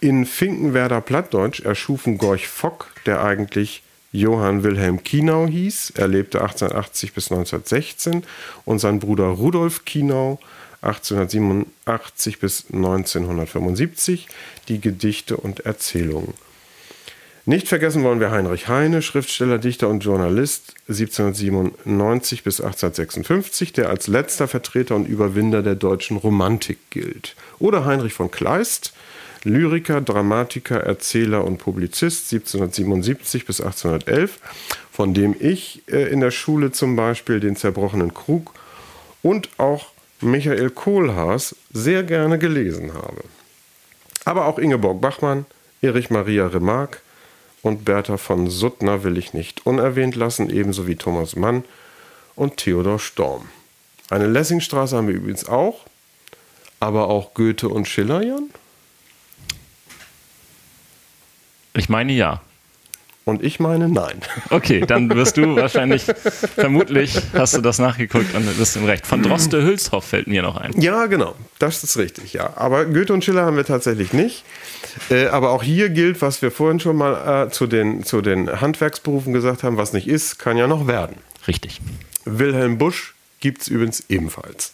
[0.00, 5.94] In Finkenwerder Plattdeutsch erschufen Gorch Fock, der eigentlich Johann Wilhelm Kienau hieß.
[5.96, 8.24] Er lebte 1880 bis 1916
[8.64, 10.38] und sein Bruder Rudolf Kienau
[10.82, 14.28] 1887 bis 1975
[14.68, 16.34] die Gedichte und Erzählungen.
[17.48, 24.08] Nicht vergessen wollen wir Heinrich Heine, Schriftsteller, Dichter und Journalist 1797 bis 1856, der als
[24.08, 27.36] letzter Vertreter und Überwinder der deutschen Romantik gilt.
[27.60, 28.94] Oder Heinrich von Kleist,
[29.44, 34.40] Lyriker, Dramatiker, Erzähler und Publizist 1777 bis 1811,
[34.90, 38.54] von dem ich äh, in der Schule zum Beispiel den zerbrochenen Krug
[39.22, 43.22] und auch Michael Kohlhaas sehr gerne gelesen habe.
[44.24, 45.46] Aber auch Ingeborg Bachmann,
[45.80, 47.02] Erich Maria Remarque
[47.62, 51.64] und Bertha von Suttner will ich nicht unerwähnt lassen, ebenso wie Thomas Mann
[52.34, 53.48] und Theodor Storm.
[54.10, 55.84] Eine Lessingstraße haben wir übrigens auch,
[56.78, 58.50] aber auch Goethe und Schiller, Jan?
[61.74, 62.40] Ich meine ja.
[63.24, 64.20] Und ich meine nein.
[64.50, 69.04] Okay, dann wirst du wahrscheinlich, vermutlich hast du das nachgeguckt und bist im Recht.
[69.04, 70.80] Von Droste Hülshoff fällt mir noch ein.
[70.80, 71.34] Ja, genau.
[71.58, 72.56] Das ist richtig, ja.
[72.56, 74.44] Aber Goethe und Schiller haben wir tatsächlich nicht.
[75.10, 78.60] Äh, aber auch hier gilt, was wir vorhin schon mal äh, zu, den, zu den
[78.60, 81.16] Handwerksberufen gesagt haben, was nicht ist, kann ja noch werden.
[81.46, 81.80] Richtig.
[82.24, 84.72] Wilhelm Busch gibt es übrigens ebenfalls.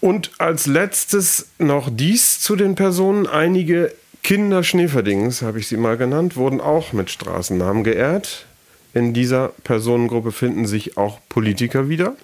[0.00, 3.26] Und als letztes noch dies zu den Personen.
[3.26, 8.46] Einige Kinder Schneeverdings, habe ich sie mal genannt, wurden auch mit Straßennamen geehrt.
[8.94, 12.14] In dieser Personengruppe finden sich auch Politiker wieder.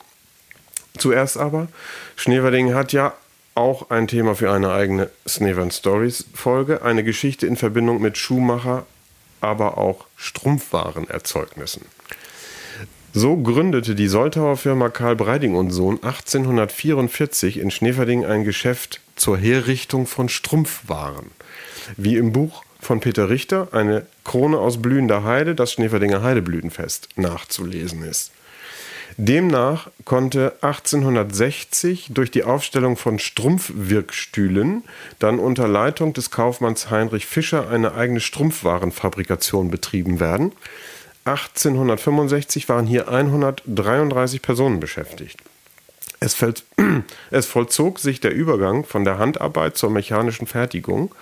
[0.97, 1.69] Zuerst aber,
[2.17, 3.15] Schneverding hat ja
[3.55, 8.87] auch ein Thema für eine eigene Snevern Stories Folge, eine Geschichte in Verbindung mit Schuhmacher,
[9.41, 11.83] aber auch Strumpfwarenerzeugnissen.
[13.13, 19.39] So gründete die Soltauer Firma Karl Breiding und Sohn 1844 in Schneverding ein Geschäft zur
[19.39, 21.31] Herrichtung von Strumpfwaren
[21.97, 28.03] wie im Buch von Peter Richter, eine Krone aus blühender Heide, das Schneeferdinger Heideblütenfest, nachzulesen
[28.03, 28.33] ist.
[29.17, 34.83] Demnach konnte 1860 durch die Aufstellung von Strumpfwirkstühlen
[35.21, 40.53] dann unter Leitung des Kaufmanns Heinrich Fischer eine eigene Strumpfwarenfabrikation betrieben werden.
[41.27, 45.39] 1865 waren hier 133 Personen beschäftigt.
[46.19, 46.65] Es, fällt,
[47.31, 51.15] es vollzog sich der Übergang von der Handarbeit zur mechanischen Fertigung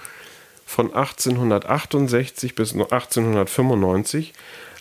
[0.65, 4.33] von 1868 bis 1895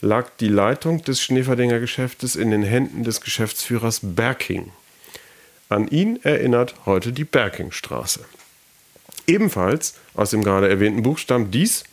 [0.02, 4.72] lag die Leitung des Schneeferdinger Geschäftes in den Händen des Geschäftsführers Berking.
[5.70, 8.26] An ihn erinnert heute die Berkingstraße.
[9.28, 11.84] Ebenfalls aus dem gerade erwähnten Buch stammt dies.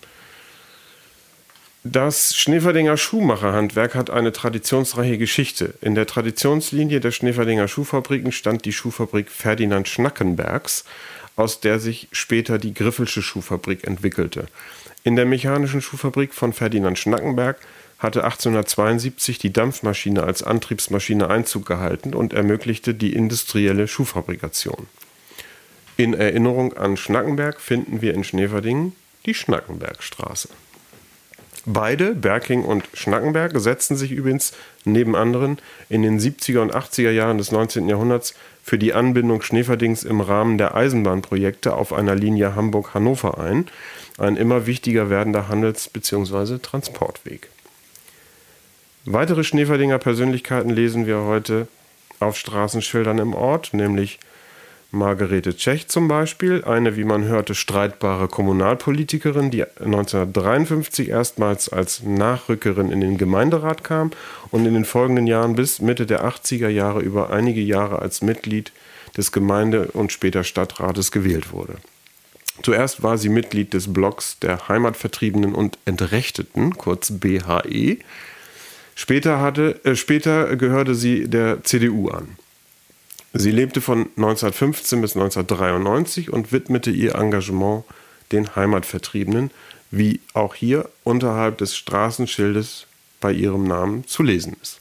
[1.85, 5.75] Das Schneeferdinger Schuhmacherhandwerk hat eine traditionsreiche Geschichte.
[5.81, 10.85] In der Traditionslinie der Schneeferdinger Schuhfabriken stand die Schuhfabrik Ferdinand Schnackenbergs,
[11.37, 14.49] aus der sich später die Griffelsche Schuhfabrik entwickelte.
[15.05, 17.59] In der mechanischen Schuhfabrik von Ferdinand Schnackenberg
[17.99, 24.87] hatte 1872 die Dampfmaschine als Antriebsmaschine Einzug gehalten und ermöglichte die industrielle Schuhfabrikation.
[25.97, 28.95] In Erinnerung an Schnackenberg finden wir in Schneverdingen
[29.27, 30.49] die Schnackenbergstraße.
[31.67, 34.53] Beide, Berking und Schnackenberg, setzten sich übrigens
[34.85, 35.59] neben anderen
[35.89, 37.89] in den 70er und 80er Jahren des 19.
[37.89, 43.67] Jahrhunderts für die Anbindung Schneverdings im Rahmen der Eisenbahnprojekte auf einer Linie Hamburg-Hannover ein,
[44.19, 46.59] ein immer wichtiger werdender Handels- bzw.
[46.59, 47.51] Transportweg.
[49.11, 51.67] Weitere Schneeferdinger Persönlichkeiten lesen wir heute
[52.21, 54.19] auf Straßenschildern im Ort, nämlich
[54.91, 62.91] Margarete Tschech zum Beispiel, eine, wie man hörte, streitbare Kommunalpolitikerin, die 1953 erstmals als Nachrückerin
[62.91, 64.11] in den Gemeinderat kam
[64.51, 68.73] und in den folgenden Jahren bis Mitte der 80er Jahre über einige Jahre als Mitglied
[69.17, 71.77] des Gemeinde- und später Stadtrates gewählt wurde.
[72.63, 77.99] Zuerst war sie Mitglied des Blocks der Heimatvertriebenen und Entrechteten, kurz BHE.
[79.01, 82.37] Später, hatte, äh, später gehörte sie der CDU an.
[83.33, 87.85] Sie lebte von 1915 bis 1993 und widmete ihr Engagement
[88.33, 89.53] den Heimatvertriebenen,
[89.93, 92.89] wie auch hier unterhalb des Straßenschildes
[93.21, 94.81] bei ihrem Namen zu lesen ist.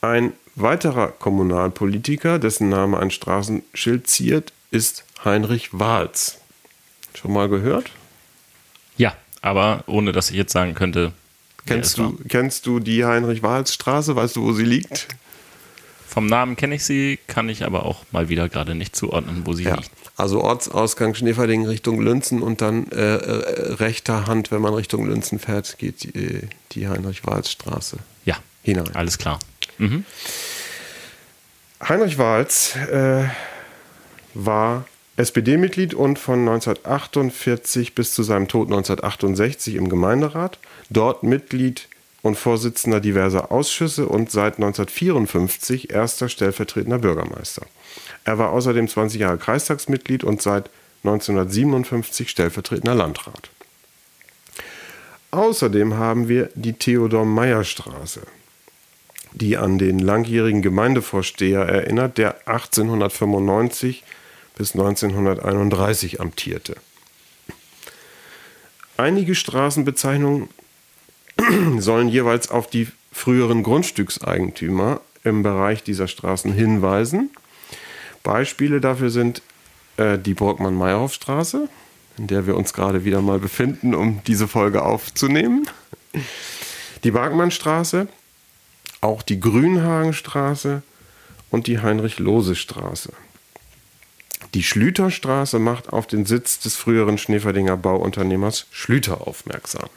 [0.00, 6.38] Ein weiterer Kommunalpolitiker, dessen Name ein Straßenschild ziert, ist Heinrich Wahls.
[7.20, 7.90] Schon mal gehört?
[8.96, 11.12] Ja, aber ohne dass ich jetzt sagen könnte.
[11.66, 14.16] Kennst du, kennst du die Heinrich-Wahls-Straße?
[14.16, 15.08] Weißt du, wo sie liegt?
[16.06, 19.52] Vom Namen kenne ich sie, kann ich aber auch mal wieder gerade nicht zuordnen, wo
[19.52, 19.76] sie ja.
[19.76, 19.90] liegt.
[20.16, 25.38] Also Ortsausgang Schneeferding Richtung Lünzen und dann äh, äh, rechter Hand, wenn man Richtung Lünzen
[25.38, 28.90] fährt, geht die, die Heinrich-Wahls-Straße ja, hinein.
[28.94, 29.38] Alles klar.
[29.78, 30.04] Mhm.
[31.88, 33.28] Heinrich Wahls äh,
[34.34, 34.84] war
[35.20, 40.58] SPD-Mitglied und von 1948 bis zu seinem Tod 1968 im Gemeinderat.
[40.88, 41.88] Dort Mitglied
[42.22, 47.66] und Vorsitzender diverser Ausschüsse und seit 1954 erster stellvertretender Bürgermeister.
[48.24, 50.70] Er war außerdem 20 Jahre Kreistagsmitglied und seit
[51.04, 53.50] 1957 stellvertretender Landrat.
[55.30, 58.22] Außerdem haben wir die Theodor-Meyer-Straße,
[59.32, 64.02] die an den langjährigen Gemeindevorsteher erinnert, der 1895
[64.60, 66.76] bis 1931 amtierte.
[68.98, 70.50] Einige Straßenbezeichnungen
[71.78, 77.30] sollen jeweils auf die früheren Grundstückseigentümer im Bereich dieser Straßen hinweisen.
[78.22, 79.40] Beispiele dafür sind
[79.96, 81.70] äh, die Burgmann-Meyerhoff-Straße,
[82.18, 85.66] in der wir uns gerade wieder mal befinden, um diese Folge aufzunehmen.
[87.02, 88.08] Die Bergmannstraße,
[89.00, 90.82] auch die Grünhagenstraße
[91.48, 93.14] und die Heinrich-Lose-Straße.
[94.54, 99.88] Die Schlüterstraße macht auf den Sitz des früheren Schneeferdinger Bauunternehmers Schlüter aufmerksam.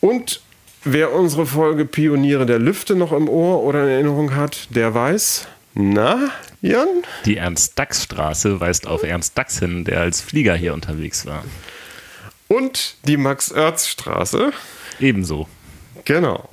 [0.00, 0.40] Und
[0.84, 5.48] wer unsere Folge Pioniere der Lüfte noch im Ohr oder in Erinnerung hat, der weiß,
[5.74, 6.86] na, Jan?
[7.24, 11.44] Die Ernst-Dachs-Straße weist auf Ernst Dachs hin, der als Flieger hier unterwegs war.
[12.46, 14.52] Und die Max-Oertz-Straße?
[15.00, 15.48] Ebenso.
[16.04, 16.48] Genau.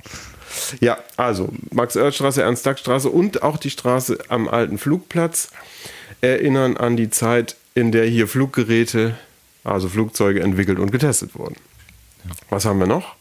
[0.80, 5.50] Ja, also Max-Oertz-Straße, Ernst-Dachs-Straße und auch die Straße am alten Flugplatz
[6.20, 9.16] erinnern an die Zeit, in der hier Fluggeräte,
[9.64, 11.56] also Flugzeuge entwickelt und getestet wurden.
[12.24, 12.30] Ja.
[12.50, 13.14] Was haben wir noch?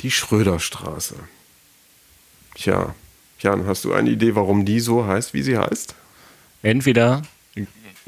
[0.00, 1.16] Die Schröderstraße.
[2.54, 2.94] Tja,
[3.40, 5.94] Jan, hast du eine Idee, warum die so heißt, wie sie heißt?
[6.62, 7.22] Entweder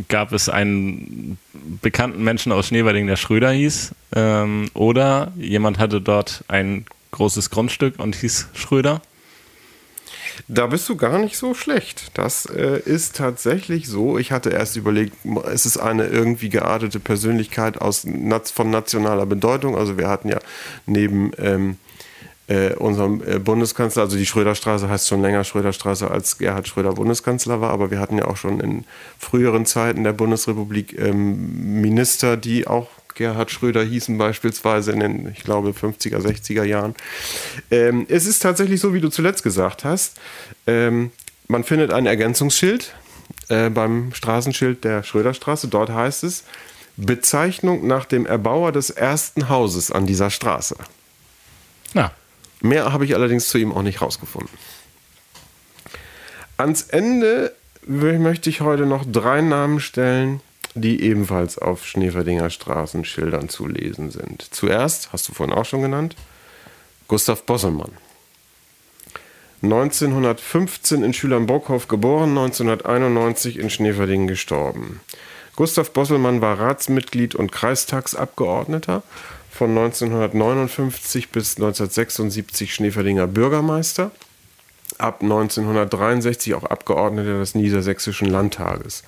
[0.09, 1.39] gab es einen
[1.83, 7.99] bekannten Menschen aus Schneewerding, der Schröder hieß, ähm, oder jemand hatte dort ein großes Grundstück
[7.99, 9.01] und hieß Schröder.
[10.49, 12.11] Da bist du gar nicht so schlecht.
[12.15, 14.19] Das äh, ist tatsächlich so.
[14.19, 15.17] Ich hatte erst überlegt,
[15.53, 18.07] es ist eine irgendwie geartete Persönlichkeit aus,
[18.55, 19.77] von nationaler Bedeutung.
[19.77, 20.39] Also wir hatten ja
[20.87, 21.79] neben ähm,
[22.47, 27.61] äh, unserem äh, Bundeskanzler, also die Schröderstraße heißt schon länger Schröderstraße, als Gerhard Schröder Bundeskanzler
[27.61, 28.85] war, aber wir hatten ja auch schon in
[29.19, 35.45] früheren Zeiten der Bundesrepublik ähm, Minister, die auch Gerhard Schröder hießen beispielsweise in den, ich
[35.45, 36.95] glaube, 50er, 60er Jahren.
[37.71, 40.21] Ähm, es ist tatsächlich so, wie du zuletzt gesagt hast.
[40.67, 41.13] Ähm,
[41.49, 42.95] man findet ein Ergänzungsschild
[43.49, 45.69] äh, beim Straßenschild der Schröderstraße.
[45.69, 46.45] Dort heißt es
[46.97, 50.77] Bezeichnung nach dem Erbauer des ersten Hauses an dieser Straße.
[51.93, 52.13] Na.
[52.61, 54.57] Mehr habe ich allerdings zu ihm auch nicht rausgefunden.
[56.57, 57.55] Ans Ende
[57.87, 60.41] möchte ich heute noch drei Namen stellen
[60.75, 64.47] die ebenfalls auf Schneeferdinger Straßenschildern zu lesen sind.
[64.51, 66.17] Zuerst, hast du vorhin auch schon genannt,
[67.09, 67.93] Gustav Bosselmann.
[69.63, 75.01] 1915 in Schülern-Brockhof geboren, 1991 in Schneeverdingen gestorben.
[75.57, 79.03] Gustav Bosselmann war Ratsmitglied und Kreistagsabgeordneter
[79.51, 84.11] von 1959 bis 1976 Schneeverdinger Bürgermeister,
[84.99, 89.05] ab 1963 auch Abgeordneter des Niedersächsischen Landtages.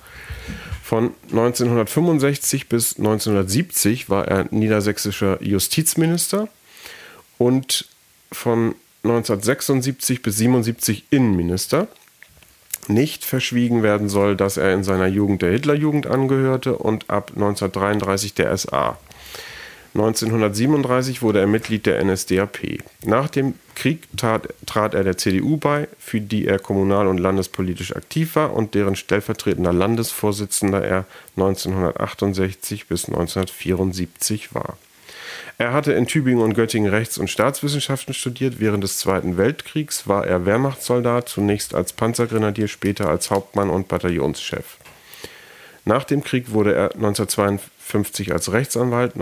[0.83, 6.47] Von 1965 bis 1970 war er niedersächsischer Justizminister
[7.37, 7.87] und
[8.31, 11.87] von 1976 bis 77 Innenminister.
[12.87, 18.33] Nicht verschwiegen werden soll, dass er in seiner Jugend der Hitlerjugend angehörte und ab 1933
[18.33, 18.97] der SA.
[19.97, 22.83] 1937 wurde er Mitglied der NSDAP.
[23.03, 27.95] Nach dem Krieg trat, trat, er der CDU bei, für die er kommunal- und landespolitisch
[27.95, 34.77] aktiv war und deren stellvertretender Landesvorsitzender er 1968 bis 1974 war.
[35.57, 38.59] Er hatte in Tübingen und Göttingen Rechts- und Staatswissenschaften studiert.
[38.59, 44.77] Während des Zweiten Weltkriegs war er Wehrmachtssoldat, zunächst als Panzergrenadier, später als Hauptmann und Bataillonschef.
[45.85, 49.15] Nach dem Krieg wurde er 1952 als Rechtsanwalt,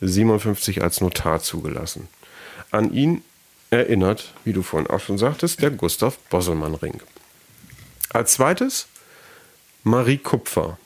[0.00, 2.08] 1957 als Notar zugelassen.
[2.70, 3.22] An ihn
[3.70, 7.00] erinnert, wie du vorhin auch schon sagtest, der Gustav Bosselmann-Ring.
[8.10, 8.86] Als zweites
[9.82, 10.78] Marie Kupfer.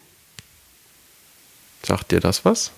[1.82, 2.72] Sagt dir das was?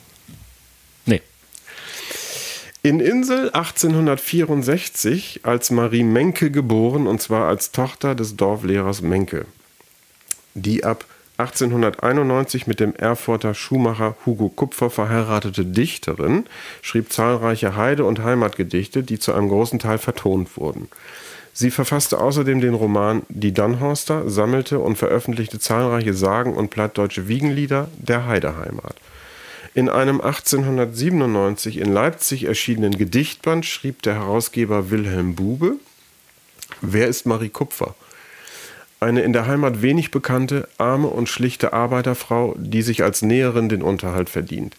[2.84, 9.46] In Insel 1864 als Marie Menke geboren und zwar als Tochter des Dorflehrers Menke,
[10.52, 11.06] die ab
[11.36, 16.44] 1891 mit dem Erfurter Schuhmacher Hugo Kupfer verheiratete Dichterin
[16.80, 20.88] schrieb zahlreiche Heide- und Heimatgedichte, die zu einem großen Teil vertont wurden.
[21.52, 27.88] Sie verfasste außerdem den Roman Die Dannhorster, sammelte und veröffentlichte zahlreiche Sagen und plattdeutsche Wiegenlieder
[27.96, 28.96] der Heideheimat.
[29.74, 35.78] In einem 1897 in Leipzig erschienenen Gedichtband schrieb der Herausgeber Wilhelm Bube:
[36.80, 37.96] Wer ist Marie Kupfer?
[39.04, 43.82] Eine in der Heimat wenig bekannte, arme und schlichte Arbeiterfrau, die sich als Näherin den
[43.82, 44.76] Unterhalt verdient.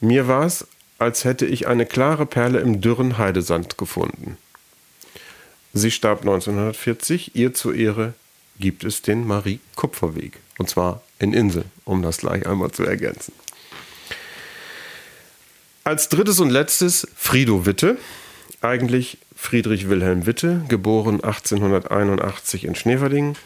[0.00, 0.66] Mir war es,
[0.98, 4.38] als hätte ich eine klare Perle im dürren Heidesand gefunden.
[5.74, 7.36] Sie starb 1940.
[7.36, 8.14] Ihr zur Ehre
[8.58, 10.38] gibt es den Marie-Kupfer-Weg.
[10.56, 13.34] Und zwar in Insel, um das gleich einmal zu ergänzen.
[15.84, 17.98] Als drittes und letztes Frido Witte,
[18.62, 23.36] eigentlich Friedrich Wilhelm Witte, geboren 1881 in Schneverdingen,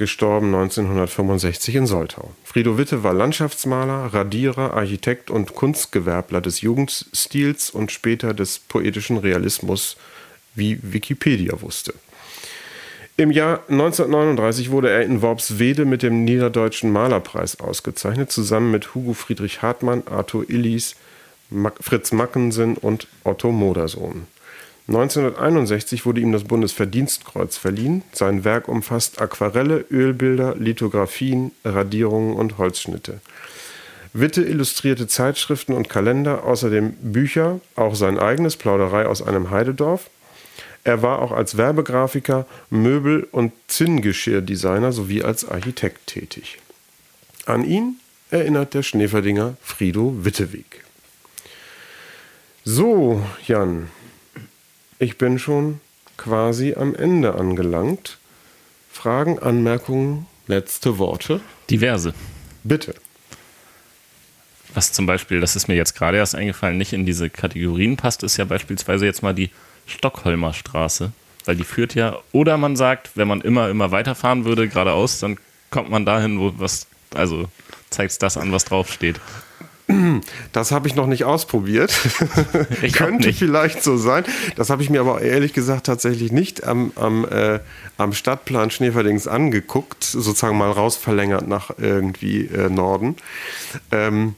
[0.00, 2.30] gestorben 1965 in Soltau.
[2.42, 9.98] Frido Witte war Landschaftsmaler, Radierer, Architekt und Kunstgewerbler des Jugendstils und später des poetischen Realismus,
[10.54, 11.92] wie Wikipedia wusste.
[13.18, 19.12] Im Jahr 1939 wurde er in Worpswede mit dem Niederdeutschen Malerpreis ausgezeichnet, zusammen mit Hugo
[19.12, 20.96] Friedrich Hartmann, Arthur Illis,
[21.78, 24.26] Fritz Mackensen und Otto Modersohn.
[24.90, 28.02] 1961 wurde ihm das Bundesverdienstkreuz verliehen.
[28.12, 33.20] Sein Werk umfasst Aquarelle, Ölbilder, Lithografien, Radierungen und Holzschnitte.
[34.12, 40.10] Witte illustrierte Zeitschriften und Kalender, außerdem Bücher, auch sein eigenes Plauderei aus einem Heidedorf.
[40.82, 46.58] Er war auch als Werbegrafiker, Möbel- und Zinngeschirrdesigner sowie als Architekt tätig.
[47.46, 50.84] An ihn erinnert der Schneeferdinger Frido Witteweg.
[52.64, 53.88] So, Jan,
[55.00, 55.80] ich bin schon
[56.16, 58.18] quasi am Ende angelangt.
[58.92, 61.40] Fragen, Anmerkungen, letzte Worte?
[61.70, 62.12] Diverse.
[62.62, 62.94] Bitte.
[64.74, 68.22] Was zum Beispiel, das ist mir jetzt gerade erst eingefallen, nicht in diese Kategorien passt,
[68.22, 69.50] ist ja beispielsweise jetzt mal die
[69.86, 71.12] Stockholmer Straße.
[71.46, 75.38] Weil die führt ja, oder man sagt, wenn man immer, immer weiterfahren würde, geradeaus, dann
[75.70, 77.48] kommt man dahin, wo was, also
[77.88, 79.18] zeigt das an, was draufsteht.
[80.52, 81.92] Das habe ich noch nicht ausprobiert.
[82.82, 83.38] Ich Könnte nicht.
[83.38, 84.24] vielleicht so sein.
[84.56, 87.60] Das habe ich mir aber ehrlich gesagt tatsächlich nicht am, am, äh,
[87.98, 93.16] am Stadtplan Schneeverdings angeguckt, sozusagen mal rausverlängert nach irgendwie äh, Norden.
[93.92, 94.34] Ähm,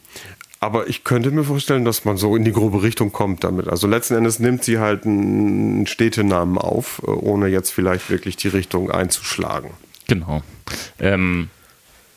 [0.60, 3.66] aber ich könnte mir vorstellen, dass man so in die grobe Richtung kommt damit.
[3.66, 8.48] Also letzten Endes nimmt sie halt einen Städtenamen auf, äh, ohne jetzt vielleicht wirklich die
[8.48, 9.70] Richtung einzuschlagen.
[10.06, 10.42] Genau.
[11.00, 11.50] Ähm,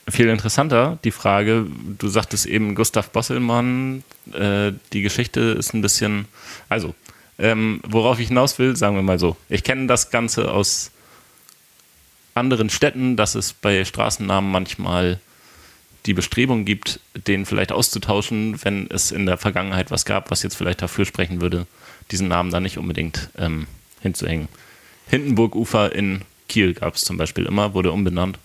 [0.07, 1.65] viel interessanter die Frage,
[1.97, 4.03] du sagtest eben Gustav Bosselmann,
[4.33, 6.25] äh, die Geschichte ist ein bisschen,
[6.69, 6.93] also,
[7.37, 10.91] ähm, worauf ich hinaus will, sagen wir mal so, ich kenne das Ganze aus
[12.33, 15.19] anderen Städten, dass es bei Straßennamen manchmal
[16.05, 20.55] die Bestrebung gibt, den vielleicht auszutauschen, wenn es in der Vergangenheit was gab, was jetzt
[20.55, 21.65] vielleicht dafür sprechen würde,
[22.11, 23.65] diesen Namen da nicht unbedingt ähm,
[24.01, 24.47] hinzuhängen.
[25.07, 28.37] Hindenburg-Ufer in Kiel gab es zum Beispiel immer, wurde umbenannt.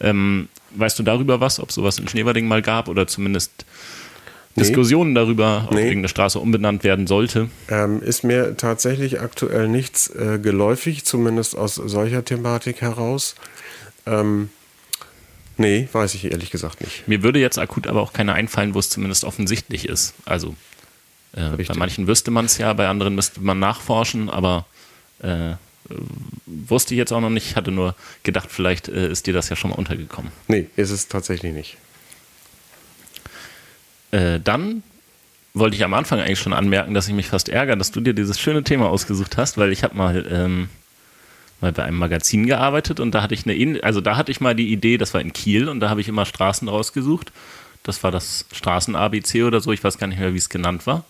[0.00, 0.48] Ähm,
[0.78, 3.64] Weißt du darüber was, ob sowas in Schneverding mal gab oder zumindest
[4.54, 4.62] nee.
[4.62, 5.82] Diskussionen darüber, ob nee.
[5.82, 7.48] irgendeine Straße umbenannt werden sollte?
[7.68, 13.34] Ähm, ist mir tatsächlich aktuell nichts äh, geläufig, zumindest aus solcher Thematik heraus.
[14.06, 14.50] Ähm,
[15.56, 17.08] nee, weiß ich ehrlich gesagt nicht.
[17.08, 20.14] Mir würde jetzt akut aber auch keine einfallen, wo es zumindest offensichtlich ist.
[20.24, 20.54] Also
[21.32, 24.66] äh, bei manchen wüsste man es ja, bei anderen müsste man nachforschen, aber
[25.22, 25.54] äh,
[26.46, 29.56] wusste ich jetzt auch noch nicht, hatte nur gedacht, vielleicht äh, ist dir das ja
[29.56, 30.32] schon mal untergekommen.
[30.48, 31.76] Nee, ist es tatsächlich nicht.
[34.10, 34.82] Äh, dann
[35.54, 38.14] wollte ich am Anfang eigentlich schon anmerken, dass ich mich fast ärgere, dass du dir
[38.14, 40.68] dieses schöne Thema ausgesucht hast, weil ich habe mal, ähm,
[41.60, 44.54] mal bei einem Magazin gearbeitet und da hatte ich eine, also da hatte ich mal
[44.54, 47.32] die Idee, das war in Kiel und da habe ich immer Straßen rausgesucht.
[47.82, 51.04] Das war das Straßen-ABC oder so, ich weiß gar nicht mehr, wie es genannt war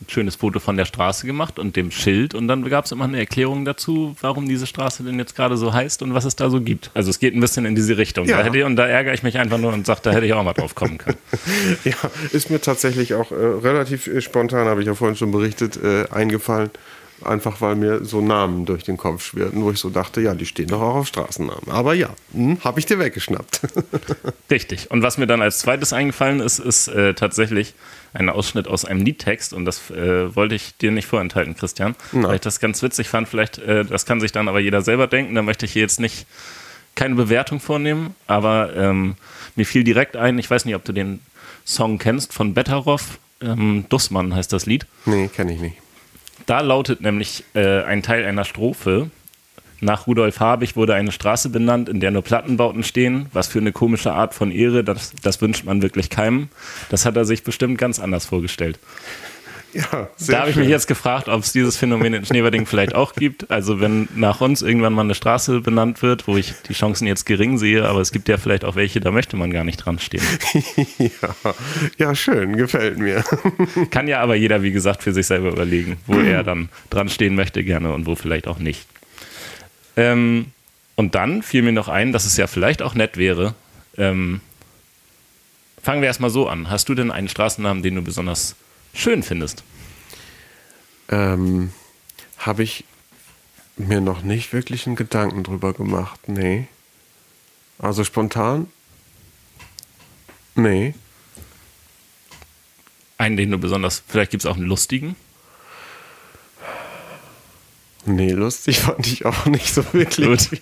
[0.00, 3.04] ein schönes Foto von der Straße gemacht und dem Schild und dann gab es immer
[3.04, 6.50] eine Erklärung dazu, warum diese Straße denn jetzt gerade so heißt und was es da
[6.50, 6.90] so gibt.
[6.94, 8.26] Also es geht ein bisschen in diese Richtung.
[8.26, 8.42] Ja.
[8.42, 10.42] Da ich, und da ärgere ich mich einfach nur und sage, da hätte ich auch
[10.42, 11.18] mal drauf kommen können.
[11.84, 11.94] ja,
[12.32, 16.06] ist mir tatsächlich auch äh, relativ äh, spontan, habe ich ja vorhin schon berichtet, äh,
[16.10, 16.70] eingefallen.
[17.24, 20.44] Einfach weil mir so Namen durch den Kopf schwirrten, wo ich so dachte, ja, die
[20.44, 21.70] stehen doch auch auf Straßennamen.
[21.70, 23.60] Aber ja, hm, habe ich dir weggeschnappt.
[24.50, 24.90] Richtig.
[24.90, 27.74] Und was mir dann als zweites eingefallen ist, ist äh, tatsächlich
[28.16, 29.52] ein Ausschnitt aus einem Liedtext.
[29.52, 31.94] Und das äh, wollte ich dir nicht vorenthalten, Christian.
[32.12, 32.24] Nein.
[32.24, 33.28] Weil ich das ganz witzig fand.
[33.28, 35.34] Vielleicht, äh, das kann sich dann aber jeder selber denken.
[35.34, 36.26] Da möchte ich hier jetzt nicht
[36.94, 38.14] keine Bewertung vornehmen.
[38.26, 39.16] Aber ähm,
[39.54, 41.20] mir fiel direkt ein, ich weiß nicht, ob du den
[41.64, 43.18] Song kennst von Betteroff.
[43.40, 44.86] Ähm, Dussmann heißt das Lied.
[45.04, 45.76] Nee, kenne ich nicht.
[46.46, 49.10] Da lautet nämlich äh, ein Teil einer Strophe.
[49.80, 53.26] Nach Rudolf Habich wurde eine Straße benannt, in der nur Plattenbauten stehen.
[53.32, 56.48] Was für eine komische Art von Ehre, das, das wünscht man wirklich keinem.
[56.88, 58.78] Das hat er sich bestimmt ganz anders vorgestellt.
[59.76, 63.14] Ja, da habe ich mich jetzt gefragt, ob es dieses Phänomen in Schneverding vielleicht auch
[63.14, 63.50] gibt.
[63.50, 67.26] Also wenn nach uns irgendwann mal eine Straße benannt wird, wo ich die Chancen jetzt
[67.26, 69.98] gering sehe, aber es gibt ja vielleicht auch welche, da möchte man gar nicht dran
[69.98, 70.22] stehen.
[70.98, 71.54] ja.
[71.98, 73.22] ja, schön, gefällt mir.
[73.90, 77.34] Kann ja aber jeder, wie gesagt, für sich selber überlegen, wo er dann dran stehen
[77.34, 78.86] möchte gerne und wo vielleicht auch nicht.
[79.96, 80.52] Ähm,
[80.94, 83.54] und dann fiel mir noch ein, dass es ja vielleicht auch nett wäre.
[83.98, 84.40] Ähm,
[85.82, 86.70] fangen wir erstmal so an.
[86.70, 88.56] Hast du denn einen Straßennamen, den du besonders
[88.94, 89.62] schön findest?
[91.08, 91.72] Ähm,
[92.38, 92.84] Habe ich
[93.76, 96.28] mir noch nicht wirklich einen Gedanken drüber gemacht.
[96.28, 96.66] Nee.
[97.78, 98.68] Also spontan?
[100.54, 100.94] Nee.
[103.18, 105.16] Einen, den du besonders, vielleicht gibt es auch einen lustigen?
[108.06, 110.50] Nee, lustig fand ich auch nicht so wirklich.
[110.50, 110.60] Gut.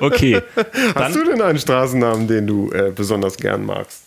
[0.00, 0.40] Okay.
[0.94, 4.02] Hast du denn einen Straßennamen, den du äh, besonders gern magst?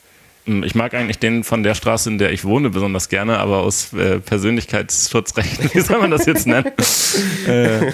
[0.45, 3.57] Hm, ich mag eigentlich den von der Straße, in der ich wohne, besonders gerne, aber
[3.57, 6.71] aus äh, Persönlichkeitsschutzrechten, wie soll man das jetzt nennen?
[7.47, 7.91] äh,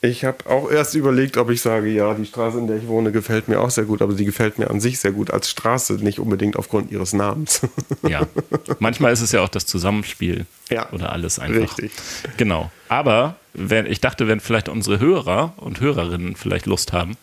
[0.00, 3.12] ich habe auch erst überlegt, ob ich sage, ja, die Straße, in der ich wohne,
[3.12, 5.94] gefällt mir auch sehr gut, aber sie gefällt mir an sich sehr gut als Straße,
[5.94, 7.62] nicht unbedingt aufgrund ihres Namens.
[8.08, 8.26] ja,
[8.78, 11.78] manchmal ist es ja auch das Zusammenspiel ja, oder alles einfach.
[11.78, 11.92] Richtig.
[12.36, 12.70] Genau.
[12.88, 17.16] Aber wenn, ich dachte, wenn vielleicht unsere Hörer und Hörerinnen vielleicht Lust haben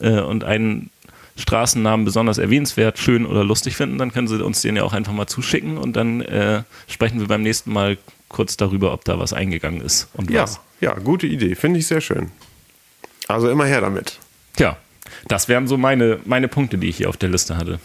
[0.00, 0.90] äh, und einen
[1.36, 5.12] Straßennamen besonders erwähnenswert, schön oder lustig finden, dann können sie uns den ja auch einfach
[5.12, 7.96] mal zuschicken und dann äh, sprechen wir beim nächsten Mal
[8.28, 10.42] kurz darüber, ob da was eingegangen ist und ja.
[10.42, 10.60] was.
[10.82, 11.54] Ja, gute Idee.
[11.54, 12.32] Finde ich sehr schön.
[13.28, 14.18] Also immer her damit.
[14.58, 14.76] Ja,
[15.28, 17.78] das wären so meine, meine Punkte, die ich hier auf der Liste hatte.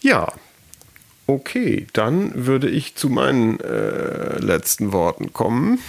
[0.00, 0.32] Ja,
[1.26, 5.80] okay, dann würde ich zu meinen äh, letzten Worten kommen.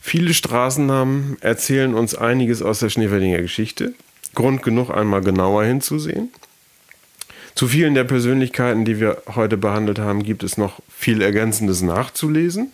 [0.00, 3.94] Viele Straßennamen erzählen uns einiges aus der Schneefeldinger Geschichte.
[4.34, 6.28] Grund genug, einmal genauer hinzusehen.
[7.54, 12.72] Zu vielen der Persönlichkeiten, die wir heute behandelt haben, gibt es noch viel Ergänzendes nachzulesen.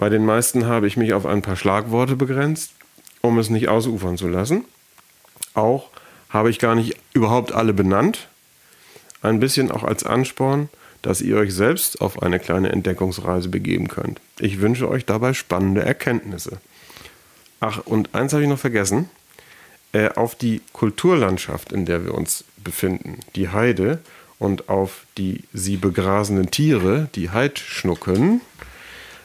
[0.00, 2.72] Bei den meisten habe ich mich auf ein paar Schlagworte begrenzt,
[3.20, 4.64] um es nicht ausufern zu lassen.
[5.52, 5.90] Auch
[6.30, 8.28] habe ich gar nicht überhaupt alle benannt.
[9.20, 10.70] Ein bisschen auch als Ansporn,
[11.02, 14.22] dass ihr euch selbst auf eine kleine Entdeckungsreise begeben könnt.
[14.38, 16.62] Ich wünsche euch dabei spannende Erkenntnisse.
[17.60, 19.10] Ach, und eins habe ich noch vergessen.
[19.92, 23.98] Äh, auf die Kulturlandschaft, in der wir uns befinden, die Heide
[24.38, 28.40] und auf die sie begrasenen Tiere, die Heidschnucken,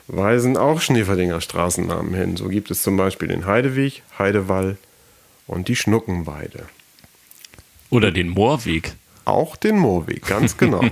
[0.07, 2.37] weisen auch Schneeferdinger Straßennamen hin.
[2.37, 4.77] So gibt es zum Beispiel den Heideweg, Heidewall
[5.47, 6.63] und die Schnuckenweide.
[7.89, 8.93] Oder den Moorweg.
[9.25, 10.83] Auch den Moorweg, ganz genau.